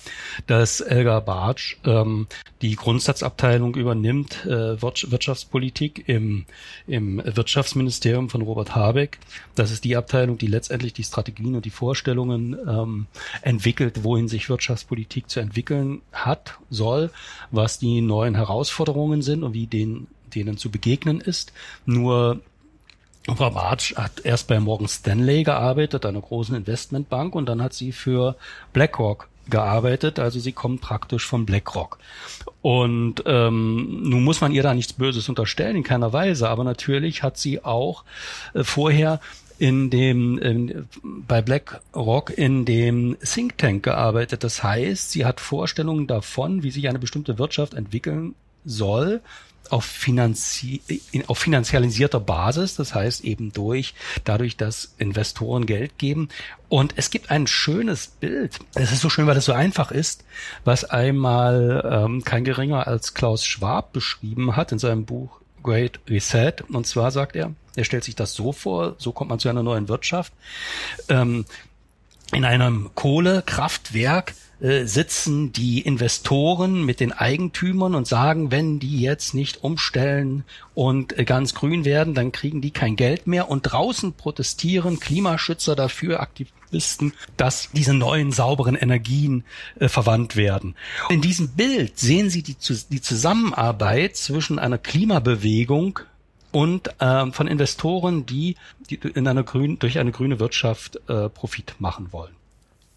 dass 0.47 0.83
Elgar 0.83 1.23
Bartsch 1.23 1.79
ähm, 1.85 2.27
die 2.61 2.77
Grundsatzabteilung 2.77 3.75
übernimmt, 3.77 4.45
äh, 4.45 4.81
Wirtschaftspolitik 4.81 6.07
im, 6.07 6.45
im 6.87 7.23
Wirtschaftsministerium 7.25 8.29
von 8.29 8.43
Robert 8.43 8.75
Habeck. 8.75 9.19
Das 9.55 9.71
ist 9.71 9.85
die 9.85 9.97
Abteilung, 9.97 10.37
die 10.37 10.49
letztendlich 10.49 10.93
die 10.93 11.03
Strategien 11.03 11.57
und 11.57 11.65
die 11.65 11.71
Vorstellungen 11.71 12.55
ähm, 12.69 13.07
entwickelt, 13.41 14.05
wohin 14.05 14.29
sich 14.29 14.51
Wirtschaftspolitik 14.51 15.31
zu 15.31 15.41
entwickeln 15.41 16.03
hat, 16.13 16.59
soll, 16.69 17.11
was 17.51 17.79
die 17.79 18.03
neuen 18.03 18.35
Herausforderungen 18.35 19.23
sind 19.23 19.45
und 19.45 19.55
wie 19.55 19.67
denen 19.67 20.09
denen 20.31 20.57
zu 20.57 20.71
begegnen 20.71 21.21
ist. 21.21 21.53
Nur 21.87 22.41
Frau 23.37 23.51
Bartsch 23.51 23.95
hat 23.97 24.25
erst 24.25 24.49
bei 24.49 24.61
Morgan 24.61 24.89
Stanley 24.89 25.43
gearbeitet, 25.43 26.07
einer 26.07 26.21
großen 26.21 26.55
Investmentbank, 26.55 27.35
und 27.35 27.47
dann 27.47 27.63
hat 27.63 27.73
sie 27.73 27.93
für 27.93 28.37
BlackRock 28.73 29.29
gearbeitet, 29.49 30.19
also 30.19 30.39
sie 30.39 30.53
kommt 30.53 30.81
praktisch 30.81 31.27
von 31.27 31.45
BlackRock. 31.45 31.99
Und 32.63 33.23
ähm, 33.27 34.03
nun 34.03 34.25
muss 34.25 34.41
man 34.41 34.53
ihr 34.53 34.63
da 34.63 34.75
nichts 34.75 34.93
Böses 34.93 35.29
unterstellen, 35.29 35.77
in 35.77 35.83
keiner 35.83 36.13
Weise, 36.13 36.49
aber 36.49 36.65
natürlich 36.65 37.23
hat 37.23 37.37
sie 37.37 37.65
auch 37.65 38.05
äh, 38.55 38.65
vorher 38.65 39.21
in 39.59 39.91
dem 39.91 40.39
in, 40.39 40.89
bei 41.03 41.43
BlackRock 41.43 42.37
in 42.37 42.65
dem 42.65 43.19
Think 43.23 43.59
Tank 43.59 43.83
gearbeitet. 43.83 44.43
Das 44.43 44.63
heißt, 44.63 45.11
sie 45.11 45.27
hat 45.27 45.39
Vorstellungen 45.39 46.07
davon, 46.07 46.63
wie 46.63 46.71
sich 46.71 46.89
eine 46.89 46.99
bestimmte 46.99 47.39
Wirtschaft 47.39 47.75
entwickeln 47.75 48.35
soll 48.65 49.21
auf, 49.71 49.85
finanzi 49.85 50.83
auf 51.27 51.39
finanzialisierter 51.39 52.21
Basis, 52.21 52.77
das 52.77 52.95
heißt 52.95 53.25
eben 53.25 53.53
durch, 53.53 53.95
dadurch, 54.25 54.57
dass 54.57 54.95
Investoren 54.99 55.67
Geld 55.67 55.99
geben. 55.99 56.29
Und 56.69 56.95
es 56.97 57.11
gibt 57.11 57.31
ein 57.31 57.47
schönes 57.47 58.07
Bild, 58.07 58.59
es 58.75 58.93
ist 58.93 59.01
so 59.01 59.11
schön, 59.11 59.27
weil 59.27 59.37
es 59.37 59.45
so 59.45 59.53
einfach 59.53 59.91
ist, 59.91 60.25
was 60.65 60.85
einmal 60.85 61.89
ähm, 61.91 62.25
kein 62.25 62.45
geringer 62.45 62.87
als 62.87 63.15
Klaus 63.15 63.45
Schwab 63.45 63.93
beschrieben 63.93 64.57
hat 64.57 64.73
in 64.73 64.79
seinem 64.79 65.05
Buch 65.05 65.41
Great 65.63 66.01
Reset. 66.09 66.55
Und 66.69 66.87
zwar 66.87 67.11
sagt 67.11 67.37
er, 67.37 67.53
er 67.77 67.85
stellt 67.85 68.05
sich 68.05 68.17
das 68.17 68.35
so 68.35 68.53
vor, 68.53 68.97
so 68.99 69.13
kommt 69.13 69.31
man 69.31 69.39
zu 69.39 69.49
einer 69.49 69.63
neuen 69.63 69.89
Wirtschaft. 69.89 70.33
Ähm, 71.09 71.45
in 72.33 72.45
einem 72.45 72.91
Kohlekraftwerk 72.95 74.35
äh, 74.61 74.85
sitzen 74.85 75.53
die 75.53 75.81
Investoren 75.81 76.85
mit 76.85 77.01
den 77.01 77.13
Eigentümern 77.13 77.95
und 77.95 78.07
sagen, 78.07 78.51
wenn 78.51 78.79
die 78.79 79.01
jetzt 79.01 79.33
nicht 79.33 79.65
umstellen 79.65 80.45
und 80.75 81.19
äh, 81.19 81.25
ganz 81.25 81.55
grün 81.55 81.87
werden, 81.87 82.15
dann 82.15 82.31
kriegen 82.31 82.61
die 82.61 82.71
kein 82.71 82.95
Geld 82.95 83.27
mehr. 83.27 83.49
Und 83.49 83.63
draußen 83.63 84.13
protestieren 84.13 85.01
Klimaschützer 85.01 85.75
dafür, 85.75 86.21
Aktivisten, 86.21 87.15
dass 87.39 87.71
diese 87.73 87.95
neuen 87.95 88.33
sauberen 88.33 88.75
Energien 88.77 89.45
äh, 89.79 89.89
verwandt 89.89 90.37
werden. 90.37 90.75
In 91.09 91.23
diesem 91.23 91.49
Bild 91.49 91.99
sehen 91.99 92.29
Sie 92.29 92.43
die, 92.43 92.57
die 92.91 93.01
Zusammenarbeit 93.01 94.17
zwischen 94.17 94.59
einer 94.59 94.79
Klimabewegung 94.79 96.01
und 96.53 97.01
äh, 97.01 97.31
von 97.33 97.47
Investoren, 97.47 98.27
die, 98.27 98.57
die 98.89 98.97
in 98.97 99.27
einer 99.27 99.43
grün, 99.43 99.79
durch 99.79 99.99
eine 99.99 100.13
grüne 100.13 100.41
Wirtschaft 100.41 101.01
äh, 101.09 101.29
Profit 101.29 101.75
machen 101.79 102.13
wollen. 102.13 102.35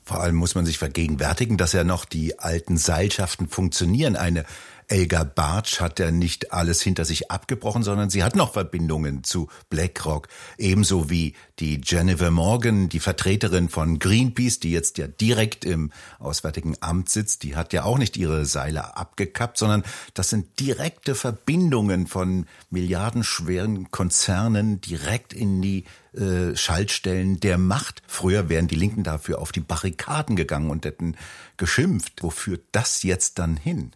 Vor 0.03 0.21
allem 0.21 0.35
muss 0.35 0.55
man 0.55 0.65
sich 0.65 0.77
vergegenwärtigen, 0.77 1.57
dass 1.57 1.73
ja 1.73 1.83
noch 1.83 2.05
die 2.05 2.39
alten 2.39 2.77
Seilschaften 2.77 3.47
funktionieren. 3.47 4.15
Eine 4.15 4.45
Elga 4.87 5.23
Bartsch 5.23 5.79
hat 5.79 5.99
ja 5.99 6.11
nicht 6.11 6.51
alles 6.51 6.81
hinter 6.81 7.05
sich 7.05 7.31
abgebrochen, 7.31 7.83
sondern 7.83 8.09
sie 8.09 8.23
hat 8.23 8.35
noch 8.35 8.53
Verbindungen 8.53 9.23
zu 9.23 9.47
BlackRock. 9.69 10.27
Ebenso 10.57 11.09
wie 11.09 11.35
die 11.59 11.81
Jennifer 11.83 12.31
Morgan, 12.31 12.89
die 12.89 12.99
Vertreterin 12.99 13.69
von 13.69 13.99
Greenpeace, 13.99 14.59
die 14.59 14.71
jetzt 14.71 14.97
ja 14.97 15.07
direkt 15.07 15.65
im 15.65 15.91
Auswärtigen 16.19 16.75
Amt 16.81 17.09
sitzt, 17.09 17.43
die 17.43 17.55
hat 17.55 17.73
ja 17.73 17.83
auch 17.85 17.97
nicht 17.97 18.17
ihre 18.17 18.45
Seile 18.45 18.97
abgekappt, 18.97 19.57
sondern 19.57 19.83
das 20.13 20.29
sind 20.29 20.59
direkte 20.59 21.15
Verbindungen 21.15 22.07
von 22.07 22.45
milliardenschweren 22.69 23.89
Konzernen 23.91 24.81
direkt 24.81 25.33
in 25.33 25.61
die 25.61 25.85
äh, 26.15 26.55
Schaltstellen 26.55 27.39
der 27.39 27.57
Macht. 27.57 28.01
Früher 28.07 28.49
wären 28.49 28.67
die 28.67 28.75
Linken 28.75 29.03
dafür 29.03 29.39
auf 29.39 29.51
die 29.51 29.61
Barrikaden 29.61 30.35
gegangen 30.35 30.69
und 30.69 30.85
hätten 30.85 31.15
geschimpft. 31.57 32.21
Wo 32.21 32.29
führt 32.29 32.63
das 32.71 33.03
jetzt 33.03 33.39
dann 33.39 33.57
hin? 33.57 33.91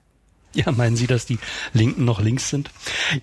Ja, 0.53 0.71
meinen 0.71 0.95
Sie, 0.95 1.05
dass 1.05 1.27
die 1.27 1.37
Linken 1.73 2.03
noch 2.05 2.19
links 2.19 2.49
sind? 2.49 2.71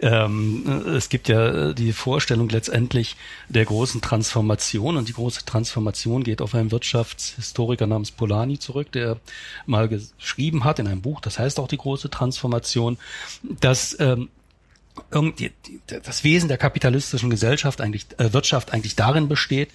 Ähm, 0.01 0.85
es 0.87 1.09
gibt 1.09 1.29
ja 1.29 1.73
die 1.73 1.93
Vorstellung 1.93 2.49
letztendlich 2.49 3.17
der 3.49 3.65
großen 3.65 4.01
Transformation 4.01 4.97
und 4.97 5.09
die 5.09 5.15
große 5.15 5.45
Transformation 5.45 6.23
geht 6.23 6.41
auf 6.41 6.55
einen 6.55 6.71
Wirtschaftshistoriker 6.71 7.89
namens 7.89 8.13
Polanyi 8.13 8.61
zurück, 8.61 8.93
der 8.93 9.19
mal 9.67 9.89
geschrieben 9.89 10.63
hat 10.63 10.79
in 10.79 10.87
einem 10.87 11.03
Buch, 11.03 11.21
das 11.21 11.39
heißt 11.41 11.59
auch 11.59 11.67
die 11.67 11.79
große 11.79 12.09
Transformation, 12.09 12.99
dass 13.43 13.99
ähm, 13.99 14.29
irgendwie 15.11 15.53
das 15.87 16.25
Wesen 16.25 16.49
der 16.49 16.59
kapitalistischen 16.59 17.31
Gesellschaft 17.31 17.81
eigentlich 17.81 18.07
äh, 18.19 18.33
Wirtschaft 18.33 18.73
eigentlich 18.73 18.97
darin 18.97 19.29
besteht, 19.29 19.71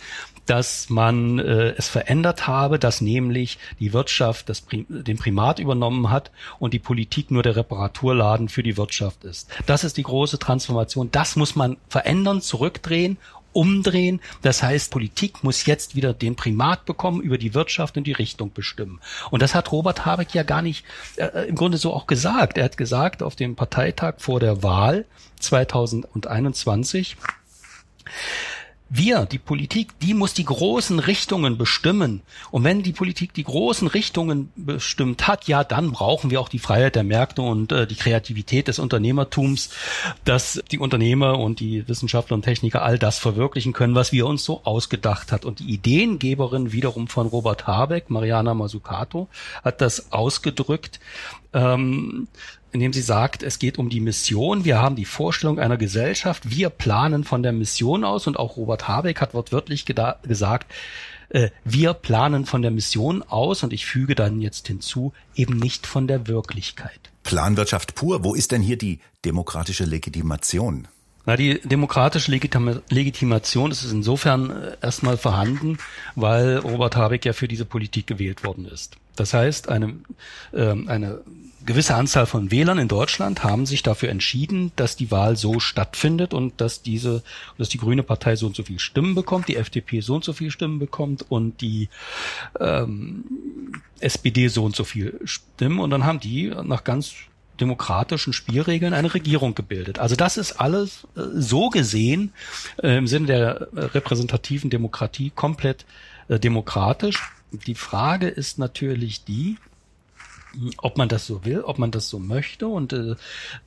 dass 0.46 0.90
man 0.90 1.40
äh, 1.40 1.74
es 1.78 1.88
verändert 1.88 2.48
habe, 2.48 2.80
dass 2.80 3.02
nämlich 3.02 3.58
die 3.80 3.94
Wirtschaft 3.94 4.50
das 4.50 4.62
Prim 4.62 4.86
den 4.90 5.18
Primat 5.18 5.60
übernommen 5.60 6.10
hat 6.10 6.32
und 6.58 6.74
die 6.74 6.80
Politik 6.80 7.32
nur 7.32 7.44
der 7.44 7.56
Reparaturladen 7.56 8.50
für 8.50 8.64
die 8.64 8.78
Wirtschaft 8.78 9.24
ist. 9.24 9.50
Das 9.66 9.84
ist 9.84 9.98
die 9.98 10.04
große 10.04 10.40
Transformation. 10.40 11.12
Das 11.12 11.36
muss 11.36 11.56
man 11.56 11.78
verändern, 11.90 12.42
zurückdrehen 12.42 13.18
umdrehen. 13.53 14.22
Das 14.41 14.63
heißt, 14.63 14.91
Politik 14.91 15.44
muss 15.44 15.65
jetzt 15.65 15.96
wieder 15.96 16.13
den 16.13 16.36
Primat 16.36 16.86
bekommen, 16.86 17.22
über 17.22 17.38
die 17.38 17.53
Wirtschaft 17.53 17.98
und 17.98 18.06
die 18.06 18.13
Richtung 18.13 18.53
bestimmen. 18.53 19.00
Und 19.32 19.41
das 19.41 19.56
hat 19.56 19.72
Robert 19.72 20.06
Habeck 20.06 20.34
ja 20.34 20.44
gar 20.44 20.62
nicht 20.62 20.86
äh, 21.18 21.48
im 21.48 21.56
Grunde 21.56 21.77
so 21.77 21.94
auch 21.94 22.08
gesagt. 22.08 22.58
Er 22.58 22.65
hat 22.65 22.77
gesagt 22.77 23.24
auf 23.24 23.36
dem 23.36 23.56
Parteitag 23.56 24.15
vor 24.18 24.39
der 24.39 24.63
Wahl 24.63 25.06
2021, 25.39 27.18
wir, 28.89 29.25
die 29.25 29.38
Politik, 29.38 30.00
die 30.00 30.13
muss 30.13 30.34
die 30.34 30.46
großen 30.46 31.00
Richtungen 31.00 31.58
bestimmen. 31.58 32.22
Und 32.50 32.63
wenn 32.63 32.81
die 32.81 32.91
Politik 32.91 33.34
die 33.34 33.43
großen 33.43 33.88
Richtungen 33.88 34.51
bestimmt 34.55 35.27
hat, 35.27 35.48
ja, 35.48 35.63
dann 35.63 35.91
brauchen 35.91 36.31
wir 36.31 36.41
auch 36.41 36.50
die 36.50 36.60
Freiheit 36.60 36.96
der 36.96 37.03
Märkte 37.03 37.43
und 37.43 37.72
äh, 37.72 37.86
die 37.86 37.96
Kreativität 37.96 38.67
des 38.67 38.79
Unternehmertums, 38.79 39.69
dass 40.25 40.62
die 40.72 40.79
Unternehmer 40.79 41.38
und 41.38 41.60
die 41.60 41.88
Wissenschaftler 41.88 42.36
und 42.36 42.41
Techniker 42.41 42.81
all 42.81 42.98
das 42.98 43.19
verwirklichen 43.19 43.74
können, 43.74 43.93
was 43.93 44.12
wir 44.12 44.25
uns 44.25 44.43
so 44.43 44.62
ausgedacht 44.63 45.31
hat. 45.31 45.46
Und 45.46 45.60
die 45.60 45.69
Ideengeberin 45.69 46.72
wiederum 46.72 47.08
von 47.08 47.27
Robert 47.27 47.67
Habeck, 47.67 48.10
Mariana 48.10 48.55
Mazzucato, 48.55 49.27
hat 49.63 49.81
das 49.81 50.12
ausgedrückt. 50.12 51.00
Ähm, 51.53 52.27
indem 52.72 52.94
sie 52.94 53.02
sagt, 53.02 53.44
es 53.44 53.60
geht 53.60 53.78
um 53.78 53.90
die 53.90 54.00
Mission. 54.00 54.66
Wir 54.66 54.82
haben 54.82 54.96
die 54.96 55.06
Vorstellung 55.06 55.60
einer 55.60 55.78
Gesellschaft. 55.78 56.50
Wir 56.50 56.70
planen 56.70 57.24
von 57.24 57.44
der 57.44 57.52
Mission 57.52 58.04
aus 58.04 58.28
und 58.28 58.38
auch 58.38 58.58
Robert 58.58 58.88
Habeck 58.88 59.22
hat 59.22 59.34
wortwörtlich 59.34 59.86
gesagt, 59.86 60.72
äh, 61.30 61.50
wir 61.64 61.94
planen 61.94 62.46
von 62.46 62.62
der 62.62 62.72
Mission 62.72 63.24
aus 63.24 63.64
und 63.64 63.74
ich 63.74 63.86
füge 63.86 64.16
dann 64.16 64.42
jetzt 64.42 64.68
hinzu, 64.68 65.14
eben 65.36 65.58
nicht 65.58 65.88
von 65.88 66.08
der 66.08 66.28
Wirklichkeit. 66.28 67.00
Planwirtschaft 67.24 67.96
pur. 67.96 68.24
Wo 68.24 68.34
ist 68.34 68.52
denn 68.52 68.62
hier 68.62 68.78
die 68.78 69.00
demokratische 69.26 69.86
Legitimation? 69.86 70.88
Na, 71.26 71.38
die 71.38 71.60
demokratische 71.64 72.32
Legitima 72.32 72.82
Legitimation 72.90 73.72
ist 73.72 73.84
insofern 73.84 74.50
äh, 74.50 74.78
erstmal 74.82 75.18
vorhanden, 75.18 75.78
weil 76.16 76.58
Robert 76.58 76.96
Habeck 76.96 77.26
ja 77.26 77.34
für 77.34 77.48
diese 77.48 77.66
Politik 77.66 78.08
gewählt 78.08 78.44
worden 78.44 78.66
ist. 78.66 78.98
Das 79.20 79.34
heißt, 79.34 79.70
eine, 79.70 79.96
äh, 80.54 80.72
eine 80.88 81.22
gewisse 81.66 81.96
Anzahl 81.96 82.26
von 82.26 82.52
Wählern 82.52 82.80
in 82.80 82.88
Deutschland 82.88 83.44
haben 83.44 83.66
sich 83.66 83.84
dafür 83.84 84.10
entschieden, 84.10 84.72
dass 84.78 84.96
die 84.96 85.12
Wahl 85.12 85.36
so 85.36 85.60
stattfindet 85.60 86.34
und 86.34 86.62
dass 86.62 86.82
diese, 86.82 87.22
dass 87.58 87.68
die 87.70 87.78
Grüne 87.78 88.02
Partei 88.02 88.36
so 88.36 88.48
und 88.48 88.56
so 88.56 88.64
viel 88.64 88.80
Stimmen 88.80 89.16
bekommt, 89.16 89.50
die 89.50 89.58
FDP 89.58 90.00
so 90.00 90.16
und 90.16 90.24
so 90.24 90.32
viel 90.32 90.52
Stimmen 90.52 90.80
bekommt 90.80 91.26
und 91.30 91.60
die 91.60 91.90
ähm, 92.60 93.26
SPD 94.00 94.48
so 94.48 94.64
und 94.64 94.76
so 94.76 94.86
viel 94.86 95.20
Stimmen 95.26 95.80
und 95.80 95.90
dann 95.90 96.06
haben 96.06 96.22
die 96.22 96.48
nach 96.64 96.86
ganz 96.86 97.14
demokratischen 97.60 98.32
Spielregeln 98.32 98.94
eine 98.94 99.14
Regierung 99.14 99.54
gebildet. 99.54 100.00
Also 100.00 100.16
das 100.16 100.38
ist 100.38 100.54
alles 100.54 101.08
äh, 101.18 101.22
so 101.36 101.70
gesehen 101.70 102.32
äh, 102.82 102.98
im 102.98 103.08
Sinne 103.08 103.28
der 103.28 103.68
repräsentativen 103.94 104.70
Demokratie 104.70 105.30
komplett 105.36 105.86
äh, 106.30 106.40
demokratisch. 106.40 107.34
Die 107.51 107.75
Frage 107.75 108.27
ist 108.27 108.60
natürlich 108.60 109.24
die, 109.24 109.58
ob 110.77 110.98
man 110.98 111.10
das 111.10 111.25
so 111.25 111.46
will, 111.46 111.62
ob 111.62 111.79
man 111.79 111.91
das 111.91 112.10
so 112.10 112.20
möchte. 112.20 112.68
Und 112.68 112.94
äh, 112.94 113.15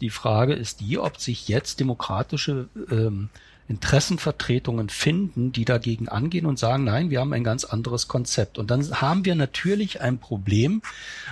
die 0.00 0.10
Frage 0.10 0.54
ist 0.54 0.80
die, 0.80 0.98
ob 0.98 1.18
sich 1.18 1.48
jetzt 1.48 1.80
demokratische 1.80 2.68
ähm, 2.90 3.28
Interessenvertretungen 3.68 4.88
finden, 4.88 5.52
die 5.52 5.64
dagegen 5.64 6.08
angehen 6.08 6.46
und 6.46 6.58
sagen, 6.58 6.84
nein, 6.84 7.10
wir 7.10 7.20
haben 7.20 7.32
ein 7.32 7.44
ganz 7.44 7.64
anderes 7.64 8.08
Konzept. 8.08 8.58
Und 8.58 8.70
dann 8.70 9.00
haben 9.00 9.24
wir 9.24 9.34
natürlich 9.34 10.00
ein 10.00 10.18
Problem 10.18 10.82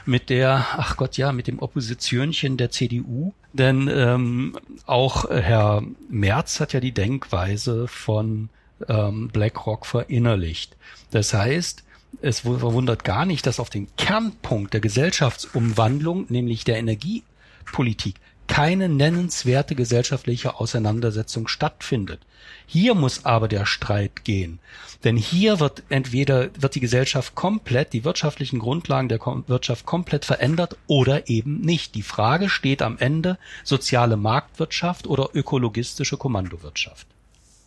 mit 0.07 0.31
der, 0.31 0.67
ach 0.77 0.97
Gott 0.97 1.17
ja, 1.17 1.33
mit 1.33 1.49
dem 1.49 1.59
Oppositionchen 1.59 2.57
der 2.57 2.71
CDU. 2.71 3.33
Denn 3.53 3.89
ähm, 3.93 4.57
auch 4.87 5.29
Herr 5.29 5.83
Merz 6.09 6.61
hat 6.61 6.73
ja 6.73 6.81
die 6.81 6.93
Denkweise 6.93 7.89
von 7.89 8.49
ähm, 8.89 9.29
BlackRock 9.29 9.85
verinnerlicht. 9.85 10.77
Das 11.11 11.35
heißt, 11.35 11.85
es 12.23 12.41
verwundert 12.41 13.05
gar 13.05 13.25
nicht, 13.25 13.47
dass 13.47 13.61
auf 13.61 13.71
den 13.71 13.89
Kernpunkt 13.97 14.75
der 14.75 14.81
Gesellschaftsumwandlung, 14.81 16.27
nämlich 16.29 16.65
der 16.65 16.79
Energiepolitik, 16.79 18.17
keine 18.51 18.89
nennenswerte 18.89 19.77
gesellschaftliche 19.77 20.59
Auseinandersetzung 20.59 21.47
stattfindet. 21.47 22.21
Hier 22.67 22.95
muss 22.95 23.25
aber 23.25 23.47
der 23.47 23.65
Streit 23.65 24.25
gehen. 24.25 24.59
Denn 25.05 25.17
hier 25.17 25.61
wird 25.61 25.85
entweder, 25.89 26.51
wird 26.59 26.75
die 26.75 26.81
Gesellschaft 26.81 27.37
komplett, 27.37 27.93
die 27.93 28.05
wirtschaftlichen 28.05 28.59
Grundlagen 28.59 29.09
der 29.09 29.21
Wirtschaft 29.47 29.87
komplett 29.87 30.25
verändert 30.25 30.77
oder 30.89 31.29
eben 31.29 31.61
nicht. 31.61 31.95
Die 31.95 32.03
Frage 32.03 32.49
steht 32.49 32.83
am 32.83 32.99
Ende 32.99 33.39
soziale 33.63 34.17
Marktwirtschaft 34.17 35.07
oder 35.07 35.31
ökologistische 35.33 36.17
Kommandowirtschaft. 36.17 37.07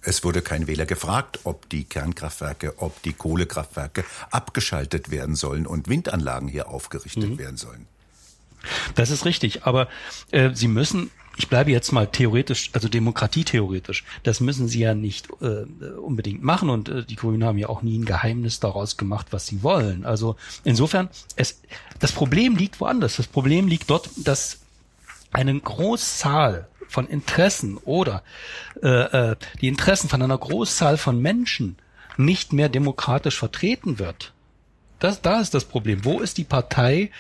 Es 0.04 0.24
wurde 0.24 0.42
kein 0.42 0.68
Wähler 0.68 0.86
gefragt, 0.86 1.40
ob 1.44 1.70
die 1.70 1.86
Kernkraftwerke, 1.86 2.76
ob 2.78 3.02
die 3.04 3.14
Kohlekraftwerke 3.14 4.04
abgeschaltet 4.32 5.12
werden 5.12 5.36
sollen 5.36 5.66
und 5.66 5.88
Windanlagen 5.88 6.48
hier 6.48 6.68
aufgerichtet 6.70 7.32
mhm. 7.32 7.38
werden 7.38 7.58
sollen. 7.58 7.88
Das 8.96 9.10
ist 9.10 9.26
richtig, 9.26 9.64
aber 9.64 9.88
äh, 10.32 10.52
Sie 10.54 10.68
müssen 10.68 11.10
ich 11.36 11.50
bleibe 11.50 11.72
jetzt 11.72 11.92
mal 11.92 12.08
theoretisch, 12.08 12.70
also 12.74 12.88
demokratietheoretisch, 12.88 14.04
das 14.24 14.40
müssen 14.40 14.68
sie 14.68 14.80
ja 14.80 14.94
nicht 14.94 15.30
äh, 15.42 15.66
unbedingt 15.98 16.44
machen 16.44 16.70
und 16.70 16.90
äh, 16.90 17.04
die 17.04 17.16
Grünen 17.16 17.44
haben 17.44 17.58
ja 17.58 17.70
auch 17.70 17.82
nie 17.82 17.98
ein 17.98 18.06
Geheimnis 18.06 18.60
daraus 18.60 18.98
gemacht, 18.98 19.28
was 19.32 19.48
sie 19.48 19.64
wollen. 19.64 20.06
Also 20.06 20.36
insofern, 20.64 21.10
es, 21.36 21.62
das 22.00 22.12
Problem 22.12 22.56
liegt 22.56 22.80
woanders. 22.80 23.18
Das 23.18 23.28
Problem 23.28 23.68
liegt 23.68 23.90
dort, 23.90 24.10
dass 24.16 24.60
eine 25.32 25.60
Großzahl 25.60 26.68
von 26.88 27.08
Interessen 27.08 27.78
oder 27.78 28.24
äh, 28.82 28.88
äh, 28.88 29.36
die 29.62 29.68
Interessen 29.68 30.10
von 30.10 30.22
einer 30.22 30.38
Großzahl 30.38 30.98
von 30.98 31.22
Menschen 31.22 31.78
nicht 32.18 32.54
mehr 32.54 32.70
demokratisch 32.70 33.38
vertreten 33.38 34.00
wird. 34.00 34.34
Das, 35.00 35.22
da 35.22 35.42
ist 35.42 35.54
das 35.54 35.66
Problem. 35.66 36.06
Wo 36.06 36.20
ist 36.20 36.38
die 36.38 36.44
Partei, 36.44 37.12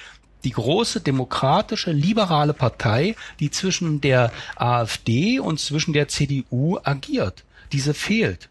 die 0.44 0.52
große 0.52 1.02
demokratische 1.02 1.92
liberale 1.92 2.54
Partei, 2.54 3.16
die 3.40 3.50
zwischen 3.50 4.02
der 4.02 4.32
AfD 4.56 5.40
und 5.40 5.60
zwischen 5.60 5.94
der 5.94 6.08
CDU 6.08 6.78
agiert. 6.84 7.44
Diese 7.72 7.94
fehlt. 7.94 8.50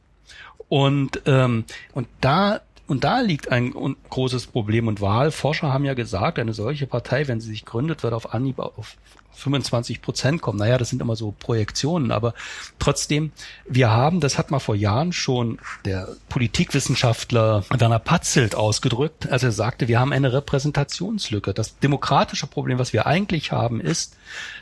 Und, 0.69 1.23
ähm, 1.27 1.65
und 1.93 2.09
da 2.21 2.61
und 2.89 3.05
da 3.05 3.21
liegt 3.21 3.51
ein 3.51 3.73
großes 4.11 4.49
Problem. 4.49 4.87
Und 4.87 5.01
Wahlforscher 5.01 5.73
haben 5.73 5.85
ja 5.85 5.95
gesagt, 5.95 6.39
eine 6.39 6.53
solche 6.53 6.87
Partei, 6.87 7.27
wenn 7.27 7.41
sie 7.41 7.49
sich 7.49 7.65
gründet, 7.65 8.03
wird 8.03 8.13
auf 8.13 8.35
Anhieb 8.35 8.59
auf 8.59 8.97
25 9.35 10.03
Prozent 10.03 10.43
kommen. 10.43 10.59
Naja, 10.59 10.79
das 10.79 10.91
sind 10.91 11.03
immer 11.03 11.17
so 11.17 11.33
Projektionen, 11.39 12.11
aber 12.11 12.35
trotzdem, 12.79 13.33
wir 13.69 13.91
haben, 13.91 14.21
das 14.21 14.39
hat 14.39 14.51
mal 14.51 14.59
vor 14.59 14.75
Jahren 14.75 15.13
schon 15.13 15.59
der 15.85 16.09
Politikwissenschaftler 16.29 17.65
Werner 17.71 17.99
Patzelt 17.99 18.55
ausgedrückt, 18.55 19.31
als 19.31 19.43
er 19.43 19.53
sagte, 19.53 19.89
wir 19.89 20.01
haben 20.01 20.13
eine 20.13 20.33
Repräsentationslücke. 20.33 21.55
Das 21.55 21.79
demokratische 21.79 22.47
Problem, 22.47 22.79
was 22.79 22.93
wir 22.93 23.07
eigentlich 23.07 23.53
haben, 23.53 23.81
ist, 23.81 24.17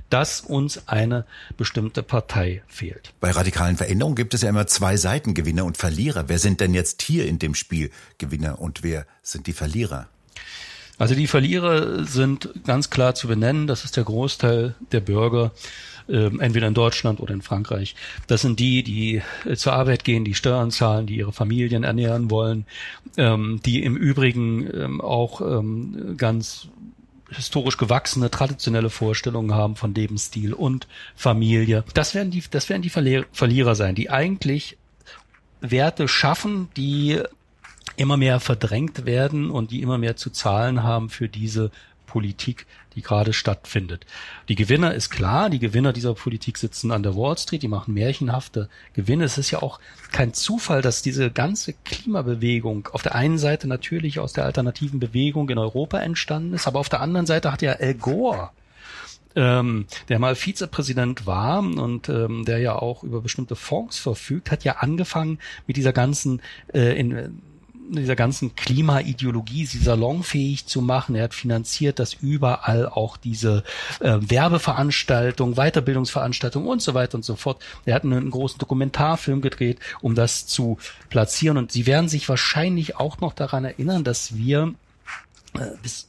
dass 0.09 0.41
uns 0.41 0.89
eine 0.89 1.25
bestimmte 1.57 2.03
Partei 2.03 2.63
fehlt. 2.67 3.13
Bei 3.21 3.31
radikalen 3.31 3.77
Veränderungen 3.77 4.17
gibt 4.17 4.35
es 4.35 4.43
ja 4.43 4.49
immer 4.49 4.67
zwei 4.67 4.97
Seiten, 4.97 5.35
Gewinner 5.35 5.65
und 5.65 5.77
Verlierer. 5.77 6.29
Wer 6.29 6.39
sind 6.39 6.61
denn 6.61 6.75
jetzt 6.75 7.03
hier 7.03 7.27
in 7.27 7.39
dem 7.39 7.55
Spiel 7.55 7.91
Gewinner 8.19 8.61
und 8.61 8.83
wer 8.83 9.07
sind 9.23 9.47
die 9.47 9.53
Verlierer? 9.53 10.09
Also 11.01 11.15
die 11.15 11.27
Verlierer 11.27 12.05
sind 12.05 12.51
ganz 12.67 12.91
klar 12.91 13.15
zu 13.15 13.27
benennen. 13.27 13.67
Das 13.67 13.87
ist 13.87 13.97
der 13.97 14.05
Großteil 14.05 14.75
der 14.93 15.01
Bürger, 15.01 15.51
ähm, 16.11 16.41
entweder 16.41 16.69
in 16.69 16.75
Deutschland 16.75 17.21
oder 17.21 17.33
in 17.33 17.41
Frankreich. 17.41 17.95
Das 18.27 18.43
sind 18.43 18.61
die, 18.61 18.83
die 18.83 19.23
äh, 19.47 19.57
zur 19.57 19.73
Arbeit 19.73 20.05
gehen, 20.05 20.27
die 20.27 20.35
Steuern 20.35 20.71
zahlen, 20.71 21.07
die 21.07 21.17
ihre 21.17 21.33
Familien 21.33 21.85
ernähren 21.85 22.31
wollen, 22.31 22.67
ähm, 23.17 23.63
die 23.65 23.83
im 23.83 23.97
Übrigen 23.97 24.69
ähm, 24.75 25.01
auch 25.01 25.41
ähm, 25.41 26.19
ganz 26.19 26.69
historisch 27.31 27.79
gewachsene, 27.79 28.31
traditionelle 28.31 28.91
Vorstellungen 28.91 29.55
haben 29.55 29.77
von 29.77 29.95
Lebensstil 29.95 30.53
und 30.53 30.87
Familie. 31.17 31.83
Das 31.95 32.15
werden 32.15 32.31
die, 32.31 32.43
das 32.51 32.69
werden 32.69 32.83
die 32.83 32.91
Verlierer 32.91 33.75
sein, 33.75 33.95
die 33.95 34.11
eigentlich 34.11 34.77
Werte 35.63 36.09
schaffen, 36.09 36.69
die 36.77 37.23
immer 37.97 38.17
mehr 38.17 38.41
verdrängt 38.41 39.07
werden 39.07 39.51
und 39.51 39.71
die 39.71 39.83
immer 39.83 39.99
mehr 39.99 40.17
zu 40.17 40.31
zahlen 40.31 40.83
haben 40.83 41.11
für 41.11 41.29
diese 41.29 41.71
Politik, 42.07 42.67
die 42.97 43.03
gerade 43.03 43.33
stattfindet. 43.33 44.05
Die 44.49 44.57
Gewinner 44.57 44.95
ist 44.95 45.11
klar, 45.11 45.49
die 45.49 45.61
Gewinner 45.61 45.93
dieser 45.93 46.15
Politik 46.15 46.59
sitzen 46.59 46.91
an 46.91 47.05
der 47.05 47.15
Wall 47.15 47.39
Street, 47.39 47.63
die 47.63 47.69
machen 47.69 47.95
märchenhafte 47.95 48.69
Gewinne. 48.95 49.25
Es 49.25 49.39
ist 49.39 49.53
ja 49.53 49.63
auch 49.63 49.79
kein 50.11 50.35
Zufall, 50.35 50.83
dass 50.83 51.03
diese 51.03 51.31
ganze 51.31 51.73
Klimabewegung 51.85 52.89
auf 52.93 53.03
der 53.03 53.15
einen 53.15 53.39
Seite 53.39 53.69
natürlich 53.69 54.19
aus 54.19 54.33
der 54.33 54.45
alternativen 54.45 54.99
Bewegung 54.99 55.49
in 55.51 55.59
Europa 55.59 56.01
entstanden 56.01 56.55
ist, 56.55 56.67
aber 56.67 56.81
auf 56.81 56.89
der 56.89 57.01
anderen 57.01 57.27
Seite 57.27 57.53
hat 57.53 57.63
ja 57.63 57.75
Al 57.75 57.95
Gore 57.95 58.51
ähm, 59.37 59.87
der 60.09 60.19
mal 60.19 60.35
Vizepräsident 60.35 61.27
war 61.27 61.61
und 61.61 62.09
ähm, 62.09 62.45
der 62.45 62.59
ja 62.59 62.75
auch 62.75 63.05
über 63.05 63.21
bestimmte 63.21 63.57
Fonds 63.57 63.99
verfügt, 63.99 64.51
hat 64.51 64.65
ja 64.65 64.79
angefangen 64.79 65.39
mit 65.67 65.77
dieser 65.77 65.93
ganzen 65.93 66.43
äh, 66.75 66.99
in, 66.99 67.41
dieser 67.97 68.17
ganzen 68.17 68.55
Klimaideologie 68.55 69.67
sie 69.67 69.79
salonfähig 69.79 70.67
zu 70.67 70.81
machen. 70.81 71.15
Er 71.15 71.25
hat 71.25 71.35
finanziert, 71.35 71.99
dass 71.99 72.15
überall 72.15 72.89
auch 72.89 73.17
diese 73.17 73.65
äh, 74.01 74.19
Werbeveranstaltungen, 74.21 75.57
Weiterbildungsveranstaltungen 75.57 76.69
und 76.69 76.83
so 76.83 76.95
weiter 76.95 77.17
und 77.17 77.25
so 77.25 77.37
fort. 77.37 77.63
Er 77.85 77.95
hat 77.95 78.05
einen, 78.05 78.15
einen 78.15 78.31
großen 78.31 78.59
Dokumentarfilm 78.59 79.41
gedreht, 79.41 79.79
um 80.01 80.15
das 80.15 80.47
zu 80.47 80.79
platzieren. 81.09 81.57
Und 81.57 81.73
Sie 81.73 81.87
werden 81.87 82.09
sich 82.09 82.29
wahrscheinlich 82.29 82.97
auch 82.97 83.21
noch 83.21 83.33
daran 83.33 83.65
erinnern, 83.65 84.05
dass 84.05 84.37
wir 84.37 84.75
äh, 85.55 85.67
bis 85.83 86.09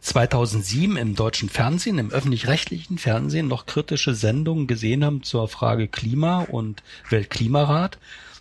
2007 0.00 0.96
im 0.96 1.14
deutschen 1.16 1.48
Fernsehen, 1.48 1.98
im 1.98 2.10
öffentlich-rechtlichen 2.10 2.98
Fernsehen 2.98 3.48
noch 3.48 3.66
kritische 3.66 4.14
Sendungen 4.14 4.66
gesehen 4.66 5.04
haben 5.04 5.22
zur 5.24 5.48
Frage 5.48 5.88
Klima 5.88 6.42
und 6.42 6.82
Weltklimarat. 7.10 7.98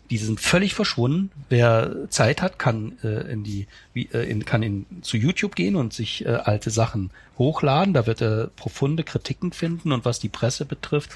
Die 0.10 0.18
sind 0.18 0.40
völlig 0.40 0.74
verschwunden. 0.76 1.32
Wer 1.50 2.10
Zeit 2.10 2.42
hat, 2.42 2.60
kann 2.60 2.98
äh, 3.04 3.32
in 3.32 3.44
die, 3.44 3.68
wie, 3.94 4.08
äh, 4.14 4.30
in, 4.30 4.46
kann 4.46 4.64
in, 4.64 4.86
zu 5.02 5.18
YouTube 5.18 5.56
gehen 5.56 5.76
und 5.76 5.94
sich 5.94 6.26
äh, 6.26 6.30
alte 6.30 6.70
Sachen 6.70 7.10
hochladen. 7.38 7.94
Da 7.94 8.06
wird 8.06 8.22
er 8.22 8.48
profunde 8.56 9.04
Kritiken 9.04 9.52
finden. 9.52 9.92
Und 9.92 10.06
was 10.06 10.20
die 10.20 10.30
Presse 10.30 10.66
betrifft, 10.66 11.12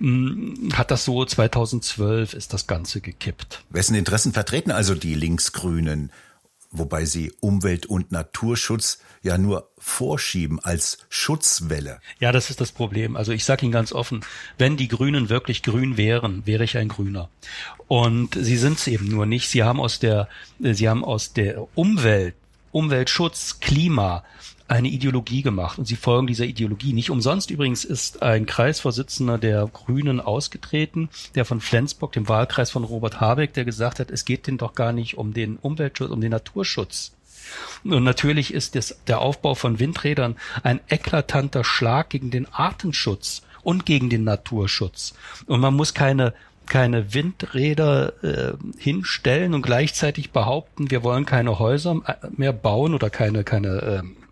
mh, 0.00 0.10
mm, 0.10 0.72
hat 0.74 0.90
das 0.90 1.04
so 1.04 1.24
2012 1.24 2.34
ist 2.34 2.52
das 2.52 2.66
Ganze 2.66 3.00
gekippt. 3.00 3.64
Wessen 3.70 3.94
Interessen 3.94 4.32
vertreten 4.32 4.70
also 4.70 4.94
die 4.94 5.14
Linksgrünen? 5.14 6.10
Wobei 6.78 7.04
sie 7.04 7.32
Umwelt- 7.40 7.86
und 7.86 8.12
Naturschutz 8.12 8.98
ja 9.22 9.38
nur 9.38 9.70
vorschieben 9.78 10.60
als 10.60 10.98
Schutzwelle. 11.08 12.00
Ja, 12.20 12.32
das 12.32 12.50
ist 12.50 12.60
das 12.60 12.72
Problem. 12.72 13.16
Also 13.16 13.32
ich 13.32 13.44
sage 13.44 13.64
Ihnen 13.64 13.72
ganz 13.72 13.92
offen, 13.92 14.24
wenn 14.58 14.76
die 14.76 14.88
Grünen 14.88 15.28
wirklich 15.28 15.62
grün 15.62 15.96
wären, 15.96 16.46
wäre 16.46 16.64
ich 16.64 16.76
ein 16.78 16.88
Grüner. 16.88 17.28
Und 17.88 18.34
sie 18.34 18.56
sind 18.56 18.78
es 18.78 18.86
eben 18.86 19.08
nur 19.08 19.26
nicht. 19.26 19.48
Sie 19.48 19.62
haben 19.62 19.80
aus 19.80 19.98
der, 19.98 20.28
sie 20.60 20.88
haben 20.88 21.04
aus 21.04 21.32
der 21.32 21.66
Umwelt, 21.76 22.34
Umweltschutz, 22.72 23.60
Klima, 23.60 24.24
eine 24.68 24.88
Ideologie 24.88 25.42
gemacht 25.42 25.78
und 25.78 25.86
sie 25.86 25.96
folgen 25.96 26.26
dieser 26.26 26.44
Ideologie. 26.44 26.92
Nicht 26.92 27.10
umsonst 27.10 27.50
übrigens 27.50 27.84
ist 27.84 28.22
ein 28.22 28.46
Kreisvorsitzender 28.46 29.38
der 29.38 29.66
Grünen 29.72 30.20
ausgetreten, 30.20 31.08
der 31.34 31.44
von 31.44 31.60
Flensburg, 31.60 32.12
dem 32.12 32.28
Wahlkreis 32.28 32.70
von 32.70 32.84
Robert 32.84 33.20
Habeck, 33.20 33.52
der 33.54 33.64
gesagt 33.64 34.00
hat, 34.00 34.10
es 34.10 34.24
geht 34.24 34.46
denn 34.46 34.58
doch 34.58 34.74
gar 34.74 34.92
nicht 34.92 35.16
um 35.16 35.32
den 35.32 35.56
Umweltschutz, 35.56 36.10
um 36.10 36.20
den 36.20 36.32
Naturschutz. 36.32 37.12
Und 37.84 38.02
natürlich 38.02 38.52
ist 38.52 38.74
das, 38.74 38.98
der 39.06 39.20
Aufbau 39.20 39.54
von 39.54 39.78
Windrädern 39.78 40.36
ein 40.64 40.80
eklatanter 40.88 41.62
Schlag 41.62 42.10
gegen 42.10 42.30
den 42.30 42.52
Artenschutz 42.52 43.42
und 43.62 43.86
gegen 43.86 44.10
den 44.10 44.24
Naturschutz. 44.24 45.14
Und 45.46 45.60
man 45.60 45.74
muss 45.74 45.94
keine 45.94 46.34
keine 46.66 47.14
Windräder 47.14 48.24
äh, 48.24 48.54
hinstellen 48.76 49.54
und 49.54 49.62
gleichzeitig 49.62 50.32
behaupten, 50.32 50.90
wir 50.90 51.04
wollen 51.04 51.24
keine 51.24 51.60
Häuser 51.60 52.00
mehr 52.36 52.52
bauen 52.52 52.92
oder 52.92 53.08
keine 53.08 53.44
keine 53.44 53.68
äh, 53.68 54.25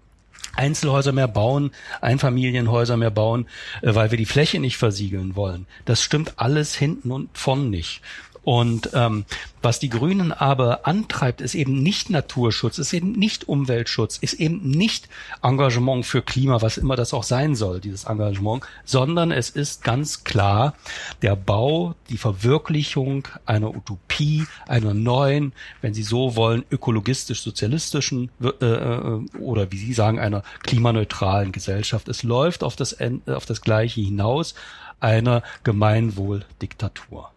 Einzelhäuser 0.57 1.13
mehr 1.13 1.29
bauen, 1.29 1.71
Einfamilienhäuser 2.01 2.97
mehr 2.97 3.11
bauen, 3.11 3.47
äh, 3.83 3.95
weil 3.95 4.11
wir 4.11 4.19
die 4.19 4.27
Fläche 4.27 4.61
nicht 4.61 4.77
versiegeln 4.77 5.37
wollen. 5.37 5.67
Das 5.85 6.03
stimmt 6.03 6.35
alles 6.37 6.75
hinten 6.75 7.11
und 7.11 7.37
vorn 7.37 7.71
nicht. 7.71 8.03
Und 8.45 8.91
ähm, 8.93 9.25
was 9.63 9.79
die 9.79 9.89
Grünen 9.89 10.31
aber 10.31 10.87
antreibt, 10.87 11.41
ist 11.41 11.55
eben 11.55 11.83
nicht 11.83 12.11
Naturschutz, 12.11 12.77
ist 12.77 12.93
eben 12.93 13.13
nicht 13.13 13.49
Umweltschutz, 13.49 14.19
ist 14.19 14.35
eben 14.35 14.71
nicht 14.71 15.09
Engagement 15.43 16.05
für 16.05 16.21
Klima, 16.21 16.61
was 16.61 16.77
immer 16.77 16.97
das 16.97 17.15
auch 17.15 17.23
sein 17.23 17.55
soll, 17.55 17.81
dieses 17.81 18.05
Engagement, 18.05 18.63
sondern 18.85 19.33
es 19.33 19.49
ist 19.49 19.83
ganz 19.83 20.25
klar 20.25 20.75
der 21.23 21.37
Bau, 21.37 21.95
die 22.11 22.19
Verwirklichung 22.19 23.27
einer 23.47 23.75
Utopie, 23.75 24.45
einer 24.69 24.93
neuen, 24.93 25.55
wenn 25.81 25.95
Sie 25.95 26.03
so 26.03 26.37
wollen, 26.37 26.65
ökologistisch-sozialistischen 26.71 28.31
äh, 28.43 28.67
äh, 28.67 29.21
oder 29.39 29.73
wie 29.73 29.79
Sie 29.79 29.95
sagen, 29.95 30.19
einer 30.19 30.43
klimaneutralen 30.63 31.53
Gesellschaft. 31.53 32.09
Es 32.09 32.23
läuft 32.23 32.63
auf 32.63 32.77
das, 32.77 32.99
auf 33.27 33.47
das 33.47 33.63
Gleiche 33.63 34.03
hinaus, 34.03 34.55
einer 35.01 35.43
Gemeinwohldiktatur 35.63 37.34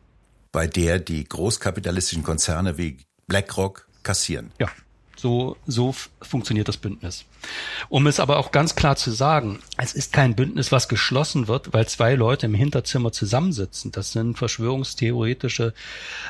bei 0.58 0.66
der 0.66 0.98
die 0.98 1.24
großkapitalistischen 1.24 2.24
Konzerne 2.24 2.80
wie 2.80 2.98
BlackRock 3.28 3.88
kassieren. 4.02 4.50
Ja. 4.58 4.68
So, 5.16 5.56
so 5.68 5.94
funktioniert 6.20 6.68
das 6.68 6.78
Bündnis. 6.78 7.26
Um 7.90 8.08
es 8.08 8.20
aber 8.20 8.38
auch 8.38 8.52
ganz 8.52 8.74
klar 8.74 8.96
zu 8.96 9.12
sagen, 9.12 9.60
es 9.78 9.94
ist 9.94 10.14
kein 10.14 10.36
Bündnis, 10.36 10.72
was 10.72 10.90
geschlossen 10.90 11.48
wird, 11.48 11.74
weil 11.74 11.88
zwei 11.88 12.16
Leute 12.16 12.48
im 12.48 12.56
Hinterzimmer 12.56 13.12
zusammensitzen. 13.12 13.92
Das 13.92 14.14
sind 14.14 14.40
verschwörungstheoretische 14.40 15.76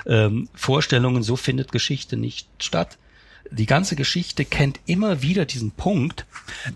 ähm, 0.06 0.50
Vorstellungen. 0.54 1.24
So 1.24 1.38
findet 1.38 1.72
Geschichte 1.72 2.18
nicht 2.18 2.50
statt 2.62 2.98
die 3.52 3.66
ganze 3.66 3.96
Geschichte 3.96 4.46
kennt 4.46 4.80
immer 4.86 5.22
wieder 5.22 5.46
diesen 5.46 5.72
Punkt, 5.72 6.26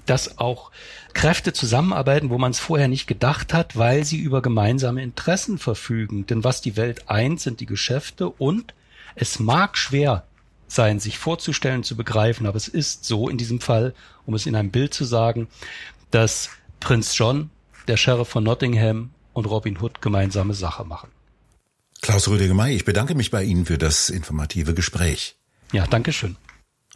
dass 0.05 0.38
auch 0.38 0.71
Kräfte 1.13 1.53
zusammenarbeiten, 1.53 2.29
wo 2.29 2.38
man 2.38 2.51
es 2.51 2.60
vorher 2.60 2.88
nicht 2.88 3.07
gedacht 3.07 3.53
hat, 3.53 3.77
weil 3.77 4.05
sie 4.05 4.17
über 4.17 4.41
gemeinsame 4.41 5.03
Interessen 5.03 5.57
verfügen. 5.57 6.25
Denn 6.25 6.43
was 6.43 6.62
die 6.62 6.77
Welt 6.77 7.10
eint, 7.10 7.41
sind 7.41 7.60
die 7.60 7.65
Geschäfte 7.65 8.29
und 8.29 8.73
es 9.15 9.39
mag 9.39 9.77
schwer 9.77 10.25
sein, 10.67 10.99
sich 10.99 11.17
vorzustellen, 11.17 11.84
zu 11.84 11.97
begreifen, 11.97 12.47
aber 12.47 12.55
es 12.55 12.69
ist 12.69 13.03
so 13.03 13.27
in 13.27 13.38
diesem 13.38 13.60
Fall, 13.60 13.93
um 14.25 14.34
es 14.34 14.45
in 14.45 14.55
einem 14.55 14.71
Bild 14.71 14.93
zu 14.93 15.03
sagen, 15.03 15.47
dass 16.12 16.49
Prinz 16.79 17.17
John, 17.17 17.49
der 17.88 17.97
Sheriff 17.97 18.29
von 18.29 18.43
Nottingham 18.43 19.12
und 19.34 19.45
Robin 19.45 19.77
Hood 19.81 20.01
gemeinsame 20.01 20.53
Sache 20.53 20.86
machen. 20.86 21.10
Klaus 22.01 22.27
Rüdiger-May, 22.27 22.73
ich 22.73 22.86
bedanke 22.86 23.15
mich 23.15 23.31
bei 23.31 23.43
Ihnen 23.43 23.65
für 23.65 23.77
das 23.77 24.10
informative 24.10 24.73
Gespräch. 24.73 25.36
Ja, 25.71 25.86
danke 25.88 26.13
schön. 26.13 26.36